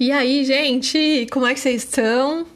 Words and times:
E 0.00 0.12
aí, 0.12 0.44
gente, 0.44 1.26
como 1.32 1.44
é 1.44 1.52
que 1.52 1.58
vocês 1.58 1.82
estão? 1.82 2.46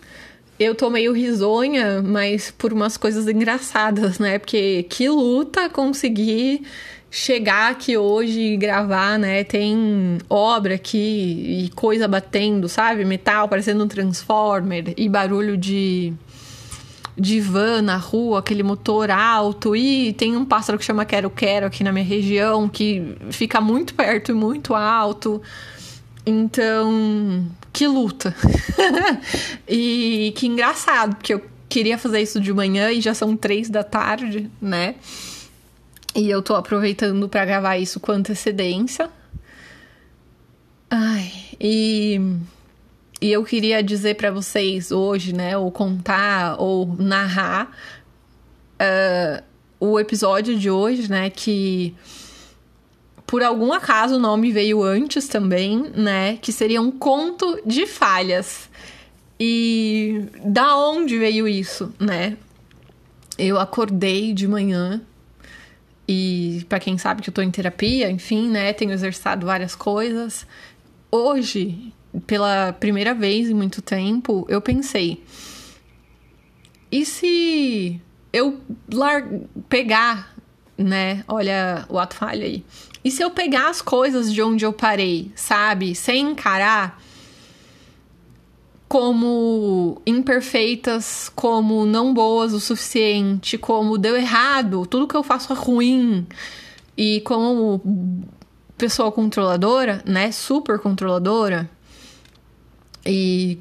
Eu 0.60 0.76
tô 0.76 0.88
meio 0.88 1.12
risonha, 1.12 2.00
mas 2.00 2.52
por 2.52 2.72
umas 2.72 2.96
coisas 2.96 3.26
engraçadas, 3.26 4.20
né? 4.20 4.38
Porque 4.38 4.84
que 4.84 5.08
luta 5.08 5.68
conseguir 5.68 6.62
chegar 7.10 7.72
aqui 7.72 7.96
hoje 7.96 8.38
e 8.38 8.56
gravar, 8.56 9.18
né? 9.18 9.42
Tem 9.42 10.18
obra 10.30 10.76
aqui 10.76 11.66
e 11.66 11.70
coisa 11.74 12.06
batendo, 12.06 12.68
sabe? 12.68 13.04
Metal 13.04 13.48
parecendo 13.48 13.82
um 13.82 13.88
transformer 13.88 14.94
e 14.96 15.08
barulho 15.08 15.56
de 15.56 16.12
de 17.18 17.40
van 17.40 17.82
na 17.82 17.96
rua, 17.96 18.38
aquele 18.38 18.62
motor 18.62 19.10
alto, 19.10 19.76
e 19.76 20.12
tem 20.14 20.36
um 20.36 20.44
pássaro 20.44 20.78
que 20.78 20.84
chama 20.84 21.04
Quero 21.04 21.28
Quero 21.28 21.66
aqui 21.66 21.84
na 21.84 21.92
minha 21.92 22.04
região, 22.04 22.68
que 22.68 23.16
fica 23.30 23.60
muito 23.60 23.94
perto 23.94 24.30
e 24.30 24.34
muito 24.34 24.74
alto. 24.74 25.42
Então, 26.24 27.46
que 27.72 27.86
luta. 27.86 28.34
e 29.68 30.32
que 30.36 30.46
engraçado, 30.46 31.16
porque 31.16 31.34
eu 31.34 31.42
queria 31.68 31.98
fazer 31.98 32.20
isso 32.20 32.40
de 32.40 32.52
manhã 32.52 32.90
e 32.92 33.00
já 33.00 33.14
são 33.14 33.36
três 33.36 33.68
da 33.68 33.82
tarde, 33.82 34.50
né? 34.60 34.94
E 36.14 36.28
eu 36.28 36.42
tô 36.42 36.54
aproveitando 36.54 37.28
para 37.28 37.44
gravar 37.44 37.78
isso 37.78 37.98
com 37.98 38.12
antecedência. 38.12 39.08
Ai, 40.90 41.32
e, 41.58 42.20
e 43.20 43.32
eu 43.32 43.42
queria 43.42 43.82
dizer 43.82 44.16
para 44.16 44.30
vocês 44.30 44.92
hoje, 44.92 45.32
né, 45.32 45.56
ou 45.56 45.72
contar 45.72 46.60
ou 46.60 46.86
narrar 46.98 47.70
uh, 48.74 49.42
o 49.80 49.98
episódio 49.98 50.58
de 50.58 50.70
hoje, 50.70 51.10
né, 51.10 51.30
que 51.30 51.96
por 53.32 53.42
algum 53.42 53.72
acaso 53.72 54.16
o 54.16 54.18
nome 54.18 54.52
veio 54.52 54.82
antes 54.82 55.26
também, 55.26 55.90
né? 55.96 56.36
Que 56.36 56.52
seria 56.52 56.82
um 56.82 56.90
conto 56.90 57.58
de 57.64 57.86
falhas. 57.86 58.68
E 59.40 60.26
da 60.44 60.76
onde 60.76 61.18
veio 61.18 61.48
isso, 61.48 61.94
né? 61.98 62.36
Eu 63.38 63.58
acordei 63.58 64.34
de 64.34 64.46
manhã 64.46 65.00
e 66.06 66.66
para 66.68 66.78
quem 66.78 66.98
sabe 66.98 67.22
que 67.22 67.30
eu 67.30 67.32
tô 67.32 67.40
em 67.40 67.50
terapia, 67.50 68.10
enfim, 68.10 68.50
né, 68.50 68.70
tenho 68.74 68.92
exercitado 68.92 69.46
várias 69.46 69.74
coisas. 69.74 70.46
Hoje, 71.10 71.90
pela 72.26 72.74
primeira 72.74 73.14
vez 73.14 73.48
em 73.48 73.54
muito 73.54 73.80
tempo, 73.80 74.44
eu 74.46 74.60
pensei: 74.60 75.24
e 76.90 77.06
se 77.06 77.98
eu 78.30 78.60
pegar, 79.70 80.31
né? 80.82 81.24
Olha 81.28 81.84
o 81.88 81.98
ato 81.98 82.16
falha 82.16 82.44
aí. 82.44 82.64
E 83.04 83.10
se 83.10 83.22
eu 83.22 83.30
pegar 83.30 83.68
as 83.68 83.82
coisas 83.82 84.32
de 84.32 84.42
onde 84.42 84.64
eu 84.64 84.72
parei, 84.72 85.32
sabe? 85.34 85.94
Sem 85.94 86.30
encarar 86.30 87.00
como 88.88 90.02
imperfeitas, 90.06 91.30
como 91.34 91.86
não 91.86 92.12
boas 92.12 92.52
o 92.52 92.60
suficiente, 92.60 93.56
como 93.56 93.96
deu 93.96 94.14
errado, 94.14 94.86
tudo 94.86 95.08
que 95.08 95.16
eu 95.16 95.22
faço 95.22 95.52
é 95.52 95.56
ruim. 95.56 96.26
E 96.96 97.22
como 97.22 97.80
pessoa 98.76 99.10
controladora, 99.10 100.02
né? 100.04 100.30
Super 100.30 100.78
controladora 100.78 101.70
e 103.04 103.58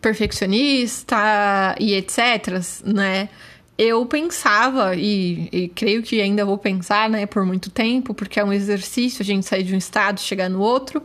perfeccionista 0.00 1.74
e 1.78 1.94
etc, 1.94 2.60
né? 2.84 3.28
Eu 3.76 4.06
pensava, 4.06 4.94
e, 4.94 5.48
e, 5.52 5.68
creio 5.68 6.02
que 6.02 6.20
ainda 6.20 6.44
vou 6.44 6.56
pensar, 6.56 7.10
né, 7.10 7.26
por 7.26 7.44
muito 7.44 7.70
tempo, 7.70 8.14
porque 8.14 8.38
é 8.38 8.44
um 8.44 8.52
exercício 8.52 9.22
a 9.22 9.24
gente 9.24 9.44
sair 9.46 9.64
de 9.64 9.74
um 9.74 9.78
estado 9.78 10.20
chegar 10.20 10.48
no 10.48 10.60
outro. 10.60 11.02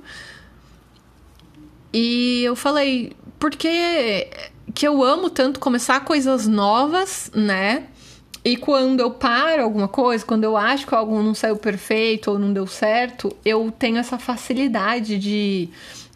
E 1.92 2.44
eu 2.44 2.56
falei, 2.56 3.14
por 3.40 3.52
que, 3.52 4.28
eu 4.84 5.04
amo 5.04 5.30
tanto 5.30 5.60
começar 5.60 6.02
coisas 6.02 6.48
novas, 6.48 7.32
né? 7.34 7.88
E 8.46 8.56
quando 8.56 9.00
eu 9.00 9.12
paro 9.12 9.64
alguma 9.64 9.88
coisa, 9.88 10.24
quando 10.24 10.44
eu 10.44 10.56
acho 10.56 10.86
que 10.88 10.94
algo 10.94 11.22
não 11.22 11.34
saiu 11.34 11.58
perfeito 11.58 12.32
ou 12.32 12.40
não 12.40 12.54
deu 12.54 12.68
certo, 12.68 13.36
eu 13.44 13.72
tenho 13.78 13.98
essa 13.98 14.18
facilidade 14.18 15.18
de 15.18 15.70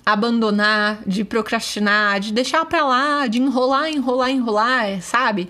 abandonar, 0.06 1.02
de 1.06 1.24
procrastinar, 1.24 2.20
de 2.20 2.32
deixar 2.32 2.64
pra 2.66 2.86
lá, 2.86 3.28
de 3.28 3.40
enrolar, 3.40 3.90
enrolar, 3.90 4.30
enrolar, 4.30 5.02
sabe? 5.02 5.50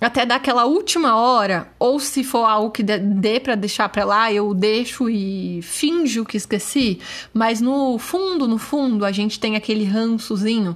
Até 0.00 0.24
daquela 0.24 0.64
última 0.64 1.16
hora, 1.16 1.70
ou 1.78 2.00
se 2.00 2.24
for 2.24 2.44
algo 2.44 2.70
que 2.70 2.82
dê 2.82 3.38
para 3.38 3.54
deixar 3.54 3.88
para 3.90 4.04
lá, 4.04 4.32
eu 4.32 4.54
deixo 4.54 5.10
e 5.10 5.60
finjo 5.62 6.24
que 6.24 6.38
esqueci, 6.38 6.98
mas 7.34 7.60
no 7.60 7.98
fundo, 7.98 8.48
no 8.48 8.56
fundo, 8.56 9.04
a 9.04 9.12
gente 9.12 9.38
tem 9.38 9.56
aquele 9.56 9.84
rançozinho, 9.84 10.74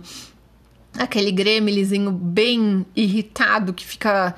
aquele 0.99 1.33
gremlizinho 1.33 2.11
bem 2.11 2.85
irritado 2.95 3.73
que 3.73 3.87
fica 3.87 4.35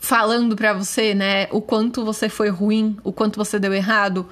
falando 0.00 0.54
para 0.56 0.72
você, 0.72 1.12
né, 1.12 1.48
o 1.50 1.60
quanto 1.60 2.04
você 2.04 2.28
foi 2.28 2.48
ruim, 2.48 2.96
o 3.02 3.12
quanto 3.12 3.36
você 3.36 3.58
deu 3.58 3.74
errado, 3.74 4.28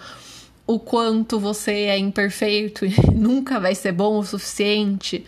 o 0.66 0.78
quanto 0.78 1.40
você 1.40 1.72
é 1.72 1.98
imperfeito 1.98 2.86
e 2.86 2.94
nunca 3.12 3.58
vai 3.58 3.74
ser 3.74 3.92
bom 3.92 4.18
o 4.18 4.24
suficiente. 4.24 5.24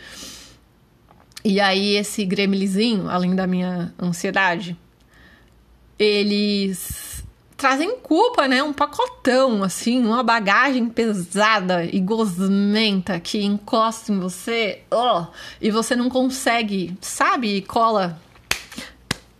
E 1.43 1.59
aí, 1.59 1.95
esse 1.95 2.23
gremlizinho, 2.23 3.09
além 3.09 3.35
da 3.35 3.47
minha 3.47 3.93
ansiedade, 3.99 4.77
eles 5.97 7.23
trazem 7.57 7.95
culpa, 7.97 8.47
né? 8.47 8.63
Um 8.63 8.73
pacotão, 8.73 9.63
assim, 9.63 10.03
uma 10.03 10.23
bagagem 10.23 10.87
pesada 10.89 11.85
e 11.85 11.99
gosmenta 11.99 13.19
que 13.19 13.43
encosta 13.43 14.11
em 14.11 14.19
você, 14.19 14.81
oh, 14.91 15.25
e 15.61 15.69
você 15.69 15.95
não 15.95 16.09
consegue, 16.09 16.97
sabe? 17.01 17.61
Cola 17.61 18.19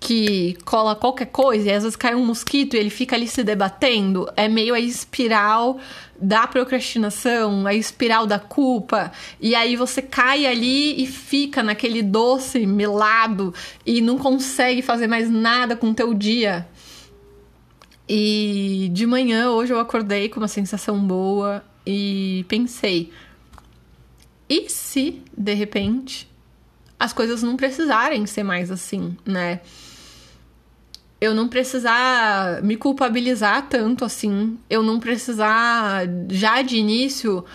que 0.02 0.58
cola 0.66 0.96
qualquer 0.96 1.28
coisa 1.28 1.70
e 1.70 1.72
às 1.72 1.84
vezes 1.84 1.96
cai 1.96 2.16
um 2.16 2.26
mosquito 2.26 2.76
e 2.76 2.80
ele 2.80 2.90
fica 2.90 3.16
ali 3.16 3.28
se 3.28 3.44
debatendo. 3.44 4.28
É 4.36 4.48
meio 4.50 4.74
a 4.74 4.80
espiral 4.80 5.80
da 6.20 6.48
procrastinação, 6.48 7.68
a 7.68 7.74
espiral 7.74 8.26
da 8.26 8.40
culpa, 8.40 9.12
e 9.40 9.54
aí 9.54 9.76
você 9.76 10.02
cai 10.02 10.48
ali 10.48 11.02
e 11.02 11.06
fica 11.06 11.62
naquele 11.62 12.02
doce 12.02 12.66
melado 12.66 13.54
e 13.86 14.02
não 14.02 14.18
consegue 14.18 14.82
fazer 14.82 15.06
mais 15.06 15.30
nada 15.30 15.76
com 15.76 15.92
o 15.92 15.94
teu 15.94 16.16
dia. 16.16 16.68
E 18.10 18.90
de 18.92 19.06
manhã 19.06 19.52
hoje 19.52 19.72
eu 19.72 19.80
acordei 19.80 20.30
com 20.30 20.40
uma 20.40 20.48
sensação 20.48 21.00
boa 21.00 21.64
e 21.86 22.44
pensei: 22.48 23.12
e 24.50 24.68
se 24.68 25.22
de 25.38 25.54
repente 25.54 26.28
as 27.00 27.14
coisas 27.14 27.44
não 27.44 27.56
precisarem 27.56 28.26
ser 28.26 28.44
mais 28.44 28.72
assim, 28.72 29.16
né? 29.24 29.62
Eu 31.22 31.36
não 31.36 31.48
precisar 31.48 32.64
me 32.64 32.76
culpabilizar 32.76 33.68
tanto 33.70 34.04
assim, 34.04 34.58
eu 34.68 34.82
não 34.82 35.00
precisar 35.00 36.04
já 36.30 36.64
de 36.64 36.78
início 36.78 37.46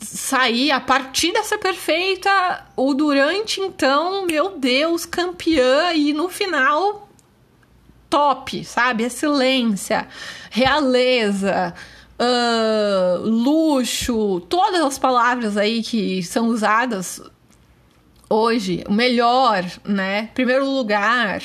sair 0.00 0.70
a 0.70 0.80
partir 0.80 1.32
dessa 1.32 1.58
perfeita, 1.58 2.64
o 2.76 2.94
durante 2.94 3.60
então, 3.60 4.24
meu 4.24 4.56
Deus, 4.58 5.04
campeã 5.04 5.92
e 5.92 6.12
no 6.12 6.28
final 6.28 7.08
top, 8.08 8.64
sabe? 8.64 9.02
Excelência, 9.02 10.06
realeza, 10.48 11.74
uh, 12.18 13.22
luxo, 13.22 14.40
todas 14.48 14.82
as 14.82 14.98
palavras 14.98 15.56
aí 15.56 15.82
que 15.82 16.22
são 16.22 16.46
usadas 16.46 17.20
hoje, 18.30 18.84
o 18.88 18.92
melhor, 18.92 19.64
né? 19.84 20.30
Primeiro 20.34 20.64
lugar. 20.64 21.42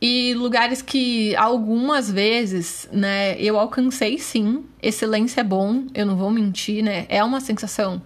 E 0.00 0.34
lugares 0.34 0.82
que 0.82 1.34
algumas 1.36 2.10
vezes, 2.10 2.88
né, 2.92 3.40
eu 3.40 3.58
alcancei 3.58 4.18
sim. 4.18 4.64
Excelência 4.82 5.40
é 5.40 5.44
bom, 5.44 5.86
eu 5.94 6.04
não 6.04 6.16
vou 6.16 6.30
mentir, 6.30 6.82
né? 6.82 7.06
É 7.08 7.22
uma 7.24 7.40
sensação 7.40 8.02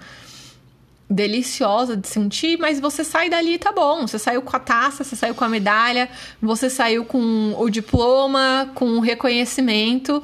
deliciosa 1.11 1.97
de 1.97 2.07
sentir, 2.07 2.59
mas 2.59 2.79
você 2.79 3.03
sai 3.03 3.31
dali 3.31 3.59
tá 3.59 3.73
bom. 3.73 4.07
Você 4.07 4.19
saiu 4.19 4.43
com 4.43 4.55
a 4.55 4.61
taça, 4.61 5.03
você 5.03 5.17
saiu 5.17 5.35
com 5.35 5.45
a 5.45 5.49
medalha, 5.49 6.09
você 6.41 6.69
saiu 6.69 7.05
com 7.05 7.55
o 7.57 7.71
diploma, 7.71 8.71
com 8.75 8.91
o 8.99 9.01
reconhecimento. 9.01 10.23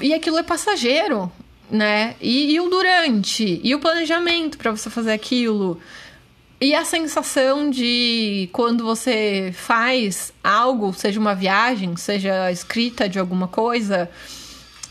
E 0.00 0.14
aquilo 0.14 0.38
é 0.38 0.42
passageiro, 0.42 1.30
né? 1.70 2.16
E, 2.20 2.54
e 2.54 2.60
o 2.60 2.70
durante, 2.70 3.60
e 3.62 3.74
o 3.74 3.78
planejamento 3.78 4.56
para 4.56 4.70
você 4.70 4.88
fazer 4.88 5.12
aquilo. 5.12 5.78
E 6.60 6.74
a 6.74 6.84
sensação 6.84 7.70
de 7.70 8.50
quando 8.52 8.84
você 8.84 9.50
faz 9.56 10.30
algo, 10.44 10.92
seja 10.92 11.18
uma 11.18 11.34
viagem, 11.34 11.96
seja 11.96 12.52
escrita 12.52 13.08
de 13.08 13.18
alguma 13.18 13.48
coisa, 13.48 14.10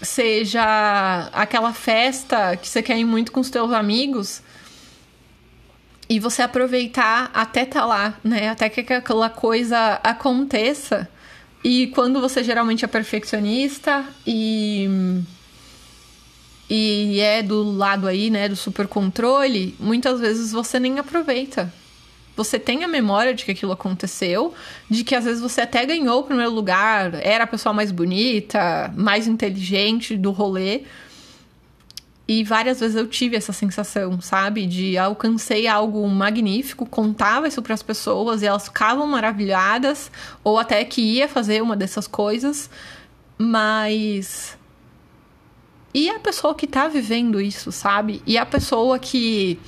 seja 0.02 1.30
aquela 1.32 1.72
festa 1.72 2.58
que 2.58 2.68
você 2.68 2.82
quer 2.82 2.98
ir 2.98 3.06
muito 3.06 3.32
com 3.32 3.40
os 3.40 3.52
teus 3.52 3.72
amigos, 3.72 4.42
e 6.10 6.20
você 6.20 6.42
aproveitar 6.42 7.30
até 7.36 7.66
tá 7.66 7.86
lá, 7.86 8.18
né? 8.24 8.50
Até 8.50 8.68
que 8.68 8.92
aquela 8.92 9.30
coisa 9.30 10.00
aconteça. 10.04 11.08
E 11.64 11.88
quando 11.88 12.20
você 12.20 12.44
geralmente 12.44 12.84
é 12.84 12.88
perfeccionista 12.88 14.04
e 14.26 15.22
e 16.70 17.20
é 17.20 17.42
do 17.42 17.64
lado 17.64 18.08
aí, 18.08 18.30
né, 18.30 18.48
do 18.48 18.56
super 18.56 18.88
controle, 18.88 19.76
muitas 19.80 20.20
vezes 20.20 20.52
você 20.52 20.80
nem 20.80 21.00
aproveita. 21.00 21.74
Você 22.36 22.60
tem 22.60 22.84
a 22.84 22.88
memória 22.88 23.34
de 23.34 23.44
que 23.44 23.52
aquilo 23.52 23.72
aconteceu, 23.72 24.54
de 24.90 25.04
que 25.04 25.16
às 25.16 25.26
vezes 25.26 25.42
você 25.42 25.62
até 25.62 25.86
ganhou 25.86 26.20
o 26.20 26.24
primeiro 26.24 26.52
lugar, 26.52 27.16
era 27.16 27.44
a 27.44 27.48
pessoa 27.48 27.74
mais 27.74 27.92
bonita, 27.92 28.94
mais 28.96 29.28
inteligente 29.28 30.16
do 30.16 30.32
rolê. 30.32 30.84
E 32.28 32.44
várias 32.44 32.80
vezes 32.80 32.96
eu 32.96 33.08
tive 33.08 33.36
essa 33.36 33.52
sensação, 33.52 34.22
sabe? 34.22 34.68
De 34.68 34.96
alcancei 34.98 35.68
algo 35.68 36.08
magnífico, 36.08 36.86
contava 36.86 37.48
isso 37.48 37.62
para 37.62 37.74
as 37.74 37.82
pessoas 37.82 38.44
e 38.44 38.46
elas 38.46 38.66
ficavam 38.66 39.08
maravilhadas, 39.08 40.12
ou 40.44 40.60
até 40.60 40.86
que 40.86 41.02
ia 41.02 41.28
fazer 41.28 41.62
uma 41.64 41.76
dessas 41.76 42.08
coisas, 42.08 42.70
mas 43.38 44.59
e 45.94 46.10
a 46.10 46.20
pessoa 46.20 46.54
que 46.54 46.68
tá 46.68 46.88
vivendo 46.88 47.42
isso, 47.42 47.72
sabe? 47.72 48.22
E 48.26 48.38
a 48.38 48.46
pessoa 48.46 49.00
que 49.00 49.60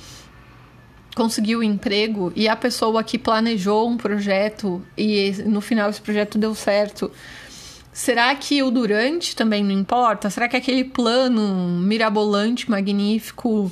conseguiu 1.14 1.62
emprego 1.62 2.32
e 2.34 2.48
a 2.48 2.56
pessoa 2.56 3.02
que 3.04 3.18
planejou 3.18 3.88
um 3.88 3.96
projeto 3.96 4.82
e 4.96 5.32
no 5.44 5.60
final 5.60 5.90
esse 5.90 6.00
projeto 6.00 6.38
deu 6.38 6.54
certo. 6.54 7.10
Será 7.92 8.34
que 8.34 8.62
o 8.62 8.70
durante 8.70 9.36
também 9.36 9.62
não 9.62 9.72
importa? 9.72 10.30
Será 10.30 10.48
que 10.48 10.56
aquele 10.56 10.84
plano 10.84 11.78
mirabolante, 11.80 12.70
magnífico, 12.70 13.70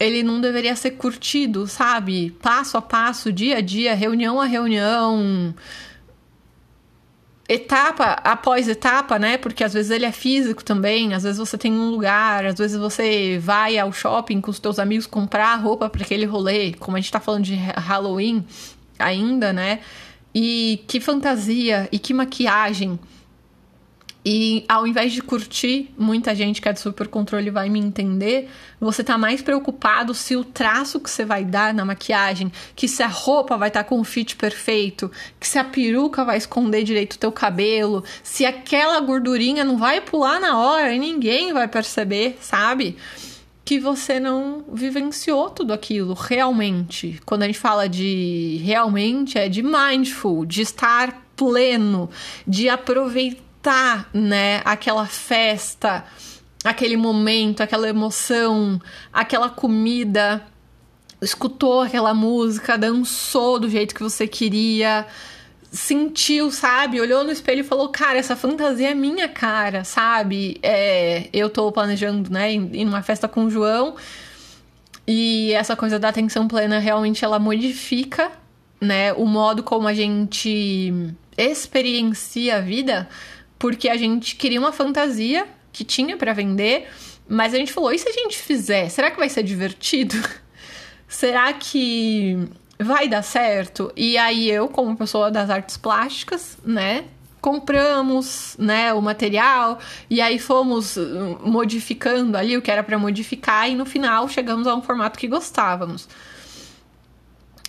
ele 0.00 0.22
não 0.22 0.40
deveria 0.40 0.74
ser 0.74 0.92
curtido, 0.92 1.66
sabe? 1.66 2.30
Passo 2.40 2.78
a 2.78 2.82
passo, 2.82 3.30
dia 3.30 3.58
a 3.58 3.60
dia, 3.60 3.94
reunião 3.94 4.40
a 4.40 4.46
reunião, 4.46 5.54
etapa 7.52 8.12
após 8.24 8.68
etapa, 8.68 9.18
né? 9.18 9.36
Porque 9.36 9.62
às 9.62 9.72
vezes 9.72 9.90
ele 9.90 10.04
é 10.04 10.12
físico 10.12 10.64
também, 10.64 11.14
às 11.14 11.22
vezes 11.22 11.38
você 11.38 11.58
tem 11.58 11.72
um 11.72 11.90
lugar, 11.90 12.46
às 12.46 12.56
vezes 12.56 12.76
você 12.76 13.38
vai 13.40 13.78
ao 13.78 13.92
shopping 13.92 14.40
com 14.40 14.50
os 14.50 14.58
teus 14.58 14.78
amigos 14.78 15.06
comprar 15.06 15.54
roupa 15.56 15.88
para 15.88 16.02
aquele 16.02 16.24
rolê, 16.24 16.72
como 16.74 16.96
a 16.96 17.00
gente 17.00 17.12
tá 17.12 17.20
falando 17.20 17.44
de 17.44 17.54
Halloween 17.54 18.44
ainda, 18.98 19.52
né? 19.52 19.80
E 20.34 20.82
que 20.86 21.00
fantasia 21.00 21.88
e 21.92 21.98
que 21.98 22.14
maquiagem 22.14 22.98
e 24.24 24.64
ao 24.68 24.86
invés 24.86 25.12
de 25.12 25.20
curtir, 25.20 25.92
muita 25.98 26.32
gente 26.32 26.60
que 26.60 26.68
é 26.68 26.72
de 26.72 26.78
super 26.78 27.08
controle 27.08 27.50
vai 27.50 27.68
me 27.68 27.80
entender, 27.80 28.48
você 28.80 29.02
tá 29.02 29.18
mais 29.18 29.42
preocupado 29.42 30.14
se 30.14 30.36
o 30.36 30.44
traço 30.44 31.00
que 31.00 31.10
você 31.10 31.24
vai 31.24 31.44
dar 31.44 31.74
na 31.74 31.84
maquiagem, 31.84 32.52
que 32.76 32.86
se 32.86 33.02
a 33.02 33.08
roupa 33.08 33.56
vai 33.56 33.68
estar 33.68 33.82
tá 33.82 33.88
com 33.88 33.98
o 33.98 34.04
fit 34.04 34.36
perfeito, 34.36 35.10
que 35.40 35.48
se 35.48 35.58
a 35.58 35.64
peruca 35.64 36.24
vai 36.24 36.36
esconder 36.36 36.84
direito 36.84 37.14
o 37.14 37.18
teu 37.18 37.32
cabelo, 37.32 38.04
se 38.22 38.46
aquela 38.46 39.00
gordurinha 39.00 39.64
não 39.64 39.76
vai 39.76 40.00
pular 40.00 40.38
na 40.38 40.56
hora 40.56 40.94
e 40.94 41.00
ninguém 41.00 41.52
vai 41.52 41.66
perceber, 41.66 42.38
sabe? 42.40 42.96
Que 43.64 43.80
você 43.80 44.20
não 44.20 44.64
vivenciou 44.72 45.50
tudo 45.50 45.72
aquilo 45.72 46.14
realmente. 46.14 47.20
Quando 47.26 47.42
a 47.42 47.46
gente 47.46 47.58
fala 47.58 47.88
de 47.88 48.60
realmente, 48.62 49.36
é 49.36 49.48
de 49.48 49.64
mindful, 49.64 50.46
de 50.46 50.62
estar 50.62 51.26
pleno, 51.34 52.08
de 52.46 52.68
aproveitar 52.68 53.51
aproveitar, 53.62 54.10
né, 54.12 54.60
aquela 54.64 55.06
festa, 55.06 56.04
aquele 56.64 56.96
momento, 56.96 57.62
aquela 57.62 57.88
emoção, 57.88 58.80
aquela 59.12 59.48
comida, 59.48 60.44
escutou 61.20 61.82
aquela 61.82 62.12
música, 62.12 62.76
dançou 62.76 63.60
do 63.60 63.70
jeito 63.70 63.94
que 63.94 64.02
você 64.02 64.26
queria, 64.26 65.06
sentiu, 65.70 66.50
sabe? 66.50 67.00
Olhou 67.00 67.22
no 67.22 67.30
espelho 67.30 67.60
e 67.60 67.64
falou: 67.64 67.88
Cara, 67.88 68.18
essa 68.18 68.34
fantasia 68.34 68.90
é 68.90 68.94
minha 68.94 69.28
cara, 69.28 69.84
sabe? 69.84 70.58
É, 70.62 71.28
eu 71.32 71.48
tô 71.48 71.70
planejando, 71.70 72.30
né, 72.30 72.52
ir 72.52 72.84
numa 72.84 73.02
festa 73.02 73.28
com 73.28 73.44
o 73.44 73.50
João. 73.50 73.94
E 75.06 75.52
essa 75.52 75.74
coisa 75.74 75.98
da 75.98 76.08
atenção 76.08 76.46
plena 76.46 76.78
realmente 76.78 77.24
ela 77.24 77.38
modifica, 77.38 78.30
né, 78.80 79.12
o 79.14 79.26
modo 79.26 79.62
como 79.62 79.88
a 79.88 79.94
gente 79.94 80.92
experiencia 81.36 82.56
a 82.56 82.60
vida, 82.60 83.08
porque 83.62 83.88
a 83.88 83.96
gente 83.96 84.34
queria 84.34 84.58
uma 84.58 84.72
fantasia 84.72 85.46
que 85.72 85.84
tinha 85.84 86.16
para 86.16 86.32
vender, 86.32 86.88
mas 87.28 87.54
a 87.54 87.56
gente 87.56 87.72
falou: 87.72 87.92
e 87.92 87.98
se 87.98 88.08
a 88.08 88.12
gente 88.12 88.36
fizer? 88.36 88.88
Será 88.88 89.08
que 89.08 89.16
vai 89.16 89.28
ser 89.28 89.44
divertido? 89.44 90.16
Será 91.06 91.52
que 91.52 92.36
vai 92.76 93.06
dar 93.06 93.22
certo? 93.22 93.92
E 93.94 94.18
aí 94.18 94.50
eu, 94.50 94.66
como 94.66 94.96
pessoa 94.96 95.30
das 95.30 95.48
artes 95.48 95.76
plásticas, 95.76 96.58
né, 96.64 97.04
compramos, 97.40 98.56
né, 98.58 98.92
o 98.92 99.00
material 99.00 99.78
e 100.10 100.20
aí 100.20 100.40
fomos 100.40 100.96
uh, 100.96 101.38
modificando 101.44 102.36
ali 102.36 102.56
o 102.56 102.62
que 102.62 102.70
era 102.70 102.82
para 102.82 102.98
modificar 102.98 103.70
e 103.70 103.76
no 103.76 103.86
final 103.86 104.28
chegamos 104.28 104.66
a 104.66 104.74
um 104.74 104.82
formato 104.82 105.16
que 105.16 105.28
gostávamos. 105.28 106.08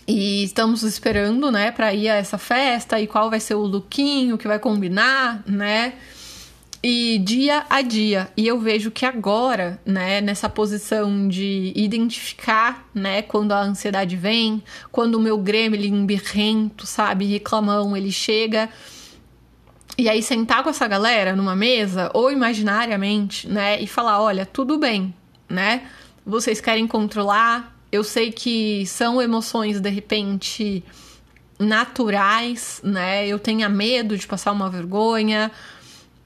E 0.06 0.44
estamos 0.44 0.84
esperando, 0.84 1.50
né, 1.50 1.72
para 1.72 1.94
ir 1.94 2.10
a 2.10 2.16
essa 2.16 2.38
festa 2.38 3.00
e 3.00 3.08
qual 3.08 3.30
vai 3.30 3.40
ser 3.40 3.56
o 3.56 3.62
lookinho 3.62 4.38
que 4.38 4.48
vai 4.48 4.60
combinar, 4.60 5.42
né? 5.48 5.94
E 6.86 7.18
dia 7.20 7.66
a 7.70 7.82
dia. 7.82 8.30
E 8.36 8.46
eu 8.46 8.60
vejo 8.60 8.92
que 8.92 9.06
agora, 9.06 9.80
né, 9.86 10.20
nessa 10.20 10.50
posição 10.50 11.30
de 11.30 11.72
identificar, 11.74 12.86
né, 12.94 13.22
quando 13.22 13.54
a 13.54 13.62
ansiedade 13.62 14.18
vem, 14.18 14.62
quando 14.92 15.16
o 15.16 15.22
meu 15.22 15.38
gremlin 15.38 16.06
birrento, 16.06 16.86
sabe, 16.86 17.26
reclamão, 17.26 17.96
ele 17.96 18.12
chega. 18.12 18.70
E 19.98 20.10
aí 20.10 20.22
sentar 20.22 20.62
com 20.64 20.70
essa 20.70 20.86
galera 20.86 21.34
numa 21.34 21.56
mesa, 21.56 22.12
ou 22.14 22.30
imaginariamente, 22.30 23.48
né, 23.48 23.80
e 23.80 23.88
falar, 23.88 24.22
olha, 24.22 24.46
tudo 24.46 24.78
bem, 24.78 25.16
né? 25.48 25.84
Vocês 26.26 26.60
querem 26.60 26.86
controlar, 26.86 27.73
eu 27.94 28.04
sei 28.04 28.32
que 28.32 28.88
são 28.88 29.22
emoções 29.22 29.80
de 29.80 29.88
repente 29.88 30.84
naturais, 31.60 32.82
né? 32.84 33.28
Eu 33.28 33.38
tenho 33.38 33.70
medo 33.70 34.18
de 34.18 34.26
passar 34.26 34.52
uma 34.52 34.68
vergonha, 34.68 35.52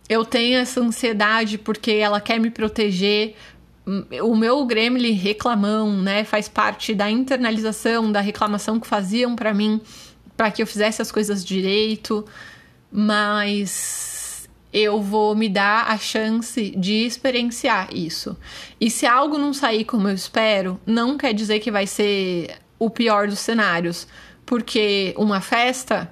eu 0.08 0.24
tenho 0.24 0.60
essa 0.60 0.80
ansiedade 0.80 1.58
porque 1.58 1.92
ela 1.92 2.22
quer 2.22 2.40
me 2.40 2.50
proteger. 2.50 3.36
O 4.24 4.34
meu 4.34 4.66
gremlin 4.66 5.12
reclamão, 5.12 6.02
né, 6.02 6.24
faz 6.24 6.48
parte 6.48 6.96
da 6.96 7.12
internalização 7.12 8.14
da 8.14 8.22
reclamação 8.22 8.80
que 8.80 8.88
faziam 8.88 9.36
para 9.36 9.54
mim 9.54 9.82
para 10.38 10.52
que 10.52 10.62
eu 10.62 10.68
fizesse 10.68 11.02
as 11.02 11.12
coisas 11.12 11.44
direito, 11.44 12.24
mas 12.90 14.17
eu 14.72 15.02
vou 15.02 15.36
me 15.36 15.48
dar 15.50 15.90
a 15.90 15.98
chance 15.98 16.72
de 16.72 17.06
experienciar 17.06 17.90
isso. 17.94 18.38
E 18.80 18.90
se 18.90 19.06
algo 19.06 19.38
não 19.38 19.54
sair 19.54 19.86
como 19.86 20.08
eu 20.08 20.16
espero, 20.16 20.80
não 20.86 21.18
quer 21.18 21.34
dizer 21.34 21.60
que 21.60 21.72
vai 21.72 21.88
ser 21.88 22.58
o 22.78 22.90
pior 22.90 23.28
dos 23.28 23.40
cenários, 23.40 24.08
porque 24.46 25.14
uma 25.18 25.42
festa 25.42 26.12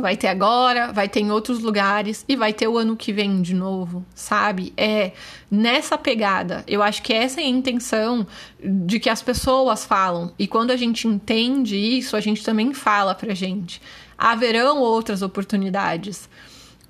vai 0.00 0.16
ter 0.16 0.28
agora, 0.28 0.92
vai 0.92 1.08
ter 1.08 1.20
em 1.20 1.30
outros 1.30 1.60
lugares 1.60 2.24
e 2.28 2.36
vai 2.36 2.52
ter 2.52 2.68
o 2.68 2.78
ano 2.78 2.96
que 2.96 3.12
vem 3.12 3.40
de 3.40 3.54
novo, 3.54 4.04
sabe? 4.14 4.72
É 4.76 5.12
nessa 5.50 5.96
pegada. 5.96 6.64
Eu 6.66 6.82
acho 6.82 7.02
que 7.02 7.12
essa 7.12 7.40
é 7.40 7.44
a 7.44 7.48
intenção 7.48 8.26
de 8.62 9.00
que 9.00 9.08
as 9.08 9.22
pessoas 9.22 9.84
falam. 9.84 10.32
E 10.38 10.46
quando 10.46 10.70
a 10.70 10.76
gente 10.76 11.08
entende 11.08 11.76
isso, 11.76 12.16
a 12.16 12.20
gente 12.20 12.44
também 12.44 12.72
fala 12.74 13.14
pra 13.14 13.34
gente. 13.34 13.80
Haverão 14.18 14.80
outras 14.80 15.22
oportunidades 15.22 16.28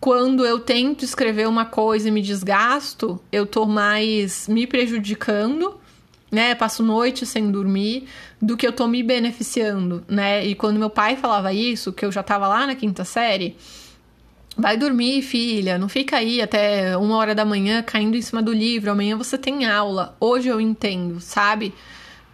quando 0.00 0.44
eu 0.44 0.58
tento 0.60 1.04
escrever 1.04 1.48
uma 1.48 1.64
coisa 1.64 2.08
e 2.08 2.10
me 2.10 2.22
desgasto, 2.22 3.20
eu 3.32 3.46
tô 3.46 3.66
mais 3.66 4.46
me 4.46 4.66
prejudicando, 4.66 5.78
né? 6.30 6.54
Passo 6.54 6.82
noite 6.82 7.24
sem 7.24 7.50
dormir, 7.50 8.06
do 8.40 8.56
que 8.56 8.66
eu 8.66 8.72
tô 8.72 8.86
me 8.86 9.02
beneficiando, 9.02 10.04
né? 10.08 10.44
E 10.44 10.54
quando 10.54 10.78
meu 10.78 10.90
pai 10.90 11.16
falava 11.16 11.52
isso, 11.52 11.92
que 11.92 12.04
eu 12.04 12.12
já 12.12 12.22
tava 12.22 12.46
lá 12.46 12.66
na 12.66 12.74
quinta 12.74 13.04
série, 13.04 13.56
vai 14.56 14.76
dormir, 14.76 15.22
filha, 15.22 15.78
não 15.78 15.88
fica 15.88 16.16
aí 16.16 16.42
até 16.42 16.96
uma 16.96 17.16
hora 17.16 17.34
da 17.34 17.44
manhã 17.44 17.82
caindo 17.82 18.16
em 18.16 18.22
cima 18.22 18.42
do 18.42 18.52
livro, 18.52 18.90
amanhã 18.90 19.16
você 19.16 19.38
tem 19.38 19.66
aula. 19.66 20.16
Hoje 20.20 20.48
eu 20.48 20.60
entendo, 20.60 21.20
sabe? 21.20 21.74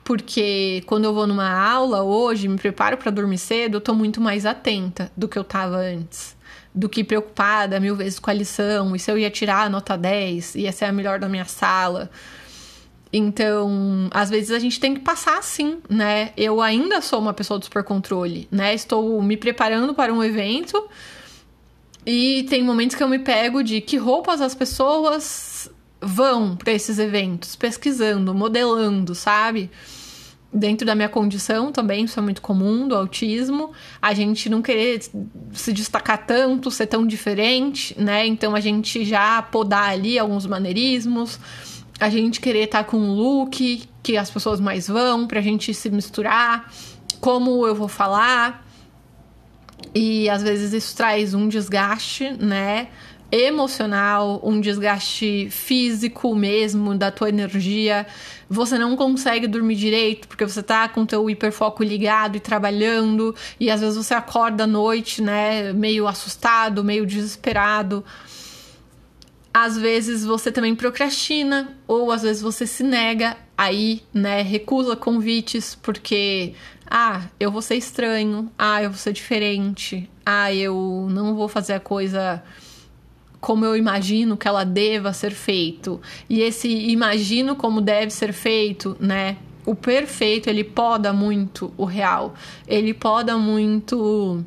Porque 0.04 0.82
quando 0.86 1.04
eu 1.04 1.14
vou 1.14 1.28
numa 1.28 1.48
aula 1.48 2.02
hoje, 2.02 2.48
me 2.48 2.58
preparo 2.58 2.96
para 2.96 3.10
dormir 3.12 3.38
cedo, 3.38 3.76
eu 3.76 3.80
tô 3.80 3.94
muito 3.94 4.20
mais 4.20 4.44
atenta 4.44 5.12
do 5.16 5.28
que 5.28 5.38
eu 5.38 5.44
tava 5.44 5.76
antes 5.76 6.41
do 6.74 6.88
que 6.88 7.04
preocupada 7.04 7.78
mil 7.78 7.94
vezes 7.94 8.18
com 8.18 8.30
a 8.30 8.34
lição, 8.34 8.96
e 8.96 8.98
se 8.98 9.10
eu 9.10 9.18
ia 9.18 9.30
tirar 9.30 9.66
a 9.66 9.68
nota 9.68 9.96
10, 9.96 10.54
ia 10.54 10.72
ser 10.72 10.86
a 10.86 10.92
melhor 10.92 11.18
da 11.18 11.28
minha 11.28 11.44
sala. 11.44 12.10
Então, 13.12 14.08
às 14.10 14.30
vezes 14.30 14.50
a 14.50 14.58
gente 14.58 14.80
tem 14.80 14.94
que 14.94 15.00
passar 15.00 15.38
assim, 15.38 15.78
né? 15.88 16.32
Eu 16.34 16.62
ainda 16.62 17.02
sou 17.02 17.20
uma 17.20 17.34
pessoa 17.34 17.58
do 17.58 17.64
super 17.64 17.84
controle, 17.84 18.48
né? 18.50 18.72
Estou 18.72 19.20
me 19.20 19.36
preparando 19.36 19.92
para 19.92 20.12
um 20.12 20.24
evento 20.24 20.82
e 22.06 22.44
tem 22.48 22.62
momentos 22.62 22.96
que 22.96 23.02
eu 23.02 23.08
me 23.08 23.18
pego 23.18 23.62
de 23.62 23.82
que 23.82 23.98
roupas 23.98 24.40
as 24.40 24.54
pessoas 24.54 25.70
vão 26.00 26.56
para 26.56 26.72
esses 26.72 26.98
eventos, 26.98 27.54
pesquisando, 27.54 28.34
modelando, 28.34 29.14
sabe? 29.14 29.70
Dentro 30.52 30.86
da 30.86 30.94
minha 30.94 31.08
condição 31.08 31.72
também, 31.72 32.04
isso 32.04 32.18
é 32.18 32.22
muito 32.22 32.42
comum 32.42 32.86
do 32.86 32.94
autismo, 32.94 33.72
a 34.00 34.12
gente 34.12 34.50
não 34.50 34.60
querer 34.60 35.00
se 35.52 35.72
destacar 35.72 36.26
tanto, 36.26 36.70
ser 36.70 36.86
tão 36.86 37.06
diferente, 37.06 37.98
né? 37.98 38.26
Então 38.26 38.54
a 38.54 38.60
gente 38.60 39.04
já 39.04 39.40
podar 39.40 39.90
ali 39.90 40.18
alguns 40.18 40.44
maneirismos, 40.44 41.40
a 41.98 42.10
gente 42.10 42.40
querer 42.40 42.64
estar 42.64 42.84
tá 42.84 42.90
com 42.90 42.98
um 42.98 43.14
look 43.14 43.88
que 44.02 44.16
as 44.16 44.30
pessoas 44.30 44.60
mais 44.60 44.88
vão, 44.88 45.26
pra 45.26 45.40
gente 45.40 45.72
se 45.72 45.88
misturar, 45.88 46.70
como 47.20 47.66
eu 47.66 47.74
vou 47.74 47.88
falar. 47.88 48.66
E 49.94 50.28
às 50.28 50.42
vezes 50.42 50.72
isso 50.72 50.96
traz 50.96 51.34
um 51.34 51.48
desgaste, 51.48 52.30
né? 52.38 52.88
Emocional, 53.34 54.42
um 54.44 54.60
desgaste 54.60 55.48
físico 55.50 56.34
mesmo 56.34 56.94
da 56.94 57.10
tua 57.10 57.30
energia. 57.30 58.06
Você 58.46 58.76
não 58.78 58.94
consegue 58.94 59.46
dormir 59.46 59.74
direito 59.74 60.28
porque 60.28 60.44
você 60.44 60.62
tá 60.62 60.86
com 60.86 61.06
teu 61.06 61.30
hiperfoco 61.30 61.82
ligado 61.82 62.36
e 62.36 62.40
trabalhando, 62.40 63.34
e 63.58 63.70
às 63.70 63.80
vezes 63.80 63.96
você 63.96 64.12
acorda 64.12 64.64
à 64.64 64.66
noite, 64.66 65.22
né, 65.22 65.72
meio 65.72 66.06
assustado, 66.06 66.84
meio 66.84 67.06
desesperado. 67.06 68.04
Às 69.54 69.78
vezes 69.78 70.26
você 70.26 70.52
também 70.52 70.74
procrastina, 70.74 71.74
ou 71.88 72.12
às 72.12 72.20
vezes 72.20 72.42
você 72.42 72.66
se 72.66 72.82
nega 72.82 73.38
aí, 73.56 74.02
né, 74.12 74.42
recusa 74.42 74.94
convites 74.94 75.74
porque 75.74 76.52
ah, 76.86 77.22
eu 77.40 77.50
vou 77.50 77.62
ser 77.62 77.76
estranho, 77.76 78.52
ah, 78.58 78.82
eu 78.82 78.90
vou 78.90 78.98
ser 78.98 79.14
diferente, 79.14 80.06
ah, 80.26 80.52
eu 80.52 81.08
não 81.10 81.34
vou 81.34 81.48
fazer 81.48 81.72
a 81.72 81.80
coisa 81.80 82.42
como 83.42 83.64
eu 83.64 83.76
imagino 83.76 84.36
que 84.36 84.46
ela 84.46 84.62
deva 84.62 85.12
ser 85.12 85.32
feito. 85.32 86.00
E 86.30 86.40
esse 86.40 86.68
imagino 86.68 87.56
como 87.56 87.80
deve 87.80 88.12
ser 88.12 88.32
feito, 88.32 88.96
né? 89.00 89.36
O 89.66 89.74
perfeito, 89.74 90.48
ele 90.48 90.62
poda 90.62 91.12
muito 91.12 91.74
o 91.76 91.84
real. 91.84 92.34
Ele 92.68 92.94
poda 92.94 93.36
muito 93.36 94.44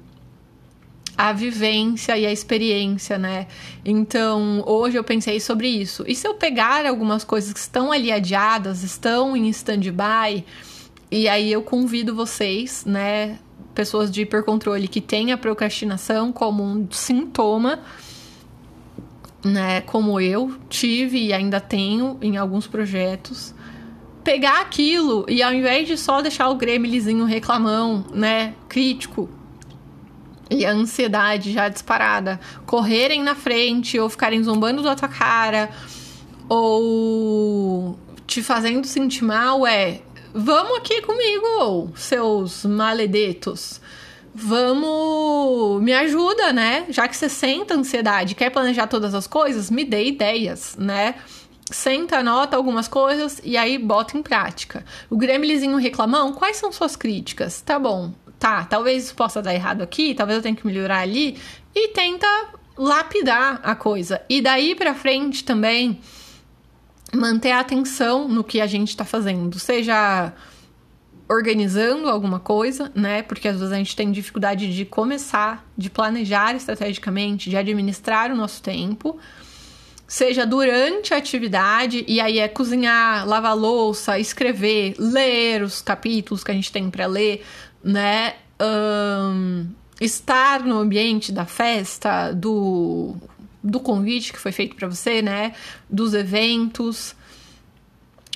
a 1.18 1.34
vivência 1.34 2.18
e 2.18 2.26
a 2.26 2.32
experiência, 2.32 3.18
né? 3.18 3.48
Então, 3.84 4.64
hoje 4.66 4.98
eu 4.98 5.04
pensei 5.04 5.42
sobre 5.42 5.68
isso. 5.68 6.06
E 6.08 6.16
se 6.16 6.26
eu 6.26 6.36
pegar 6.36 6.86
algumas 6.86 7.26
coisas 7.26 7.52
que 7.52 7.60
estão 7.60 7.92
ali 7.92 8.14
adiadas, 8.14 8.82
estão 8.82 9.36
em 9.36 9.50
stand-by, 9.50 10.46
e 11.12 11.28
aí 11.28 11.52
eu 11.52 11.62
convido 11.62 12.16
vocês, 12.16 12.86
né, 12.86 13.40
pessoas 13.74 14.10
de 14.10 14.22
hipercontrole 14.22 14.88
que 14.88 15.02
têm 15.02 15.34
a 15.34 15.38
procrastinação 15.38 16.32
como 16.32 16.64
um 16.64 16.88
sintoma, 16.90 17.82
né, 19.46 19.82
como 19.82 20.20
eu 20.20 20.58
tive 20.68 21.28
e 21.28 21.32
ainda 21.32 21.62
tenho 21.62 22.18
em 22.20 22.36
alguns 22.36 22.66
projetos, 22.66 23.54
pegar 24.24 24.60
aquilo 24.60 25.24
e 25.30 25.44
ao 25.44 25.54
invés 25.54 25.88
de 25.88 25.96
só 25.96 26.20
deixar 26.20 26.50
o 26.50 26.56
gremlinzinho 26.56 27.26
reclamão, 27.26 28.04
né, 28.12 28.56
crítico, 28.68 29.30
e 30.50 30.66
a 30.66 30.72
ansiedade 30.72 31.52
já 31.52 31.70
disparada 31.70 32.40
correrem 32.66 33.22
na 33.22 33.36
frente 33.36 34.00
ou 34.00 34.10
ficarem 34.10 34.44
zombando 34.44 34.82
da 34.82 34.96
tua 34.96 35.08
cara 35.08 35.70
ou 36.50 37.98
te 38.28 38.44
fazendo 38.44 38.86
sentir 38.86 39.24
mal 39.24 39.66
é 39.66 40.02
vamos 40.34 40.78
aqui 40.78 41.02
comigo, 41.02 41.92
seus 41.96 42.66
maledetos. 42.66 43.80
Vamos, 44.38 45.82
me 45.82 45.94
ajuda, 45.94 46.52
né? 46.52 46.86
Já 46.90 47.08
que 47.08 47.16
você 47.16 47.30
senta 47.30 47.74
ansiedade, 47.74 48.36
quer 48.36 48.50
planejar 48.50 48.86
todas 48.86 49.14
as 49.16 49.28
coisas, 49.28 49.72
me 49.72 49.86
dê 49.86 50.08
ideias, 50.08 50.76
né? 50.78 51.16
Senta, 51.72 52.18
anota 52.18 52.58
algumas 52.58 52.86
coisas 52.86 53.40
e 53.46 53.56
aí 53.56 53.78
bota 53.78 54.18
em 54.18 54.22
prática. 54.22 54.84
O 55.10 55.16
gremlinzinho 55.16 55.78
reclamão, 55.78 56.34
quais 56.34 56.58
são 56.58 56.70
suas 56.70 56.98
críticas? 56.98 57.62
Tá 57.62 57.80
bom, 57.80 58.14
tá, 58.38 58.66
talvez 58.66 59.06
isso 59.06 59.16
possa 59.16 59.42
dar 59.42 59.54
errado 59.54 59.82
aqui, 59.82 60.14
talvez 60.14 60.36
eu 60.36 60.44
tenha 60.44 60.56
que 60.56 60.68
melhorar 60.68 61.00
ali, 61.00 61.38
e 61.74 61.88
tenta 61.94 62.28
lapidar 62.78 63.62
a 63.64 63.74
coisa. 63.74 64.22
E 64.28 64.42
daí 64.42 64.76
para 64.76 64.94
frente 64.94 65.46
também 65.46 66.02
manter 67.14 67.52
a 67.52 67.62
atenção 67.62 68.28
no 68.28 68.44
que 68.44 68.60
a 68.60 68.68
gente 68.68 68.90
está 68.90 69.06
fazendo, 69.06 69.58
seja 69.60 70.34
organizando 71.28 72.08
alguma 72.08 72.40
coisa, 72.40 72.92
né? 72.94 73.24
Porque 73.24 73.48
às 73.48 73.58
vezes 73.58 73.72
a 73.72 73.78
gente 73.78 73.96
tem 73.96 74.12
dificuldade 74.12 74.74
de 74.74 74.86
começar, 74.86 75.66
de 75.78 75.90
planejar 75.90 76.56
estrategicamente, 76.56 77.50
de 77.50 77.58
administrar 77.58 78.32
o 78.32 78.36
nosso 78.36 78.62
tempo. 78.62 79.18
Seja 80.08 80.46
durante 80.46 81.16
a 81.16 81.18
atividade, 81.18 82.06
e 82.08 82.22
aí 82.22 82.38
é 82.38 82.48
cozinhar, 82.48 83.28
lavar 83.28 83.58
louça, 83.58 84.20
escrever, 84.20 84.94
ler 85.00 85.64
os 85.64 85.82
capítulos 85.82 86.44
que 86.44 86.52
a 86.52 86.54
gente 86.54 86.72
tem 86.72 86.92
para 86.92 87.08
ler, 87.08 87.44
né? 87.84 88.36
Um, 88.62 89.68
estar 90.00 90.64
no 90.64 90.78
ambiente 90.78 91.32
da 91.32 91.46
festa, 91.46 92.32
do, 92.32 93.16
do 93.64 93.80
convite 93.80 94.32
que 94.32 94.40
foi 94.40 94.52
feito 94.52 94.76
para 94.76 94.88
você, 94.88 95.24
né? 95.24 95.54
Dos 95.90 96.14
eventos, 96.14 97.16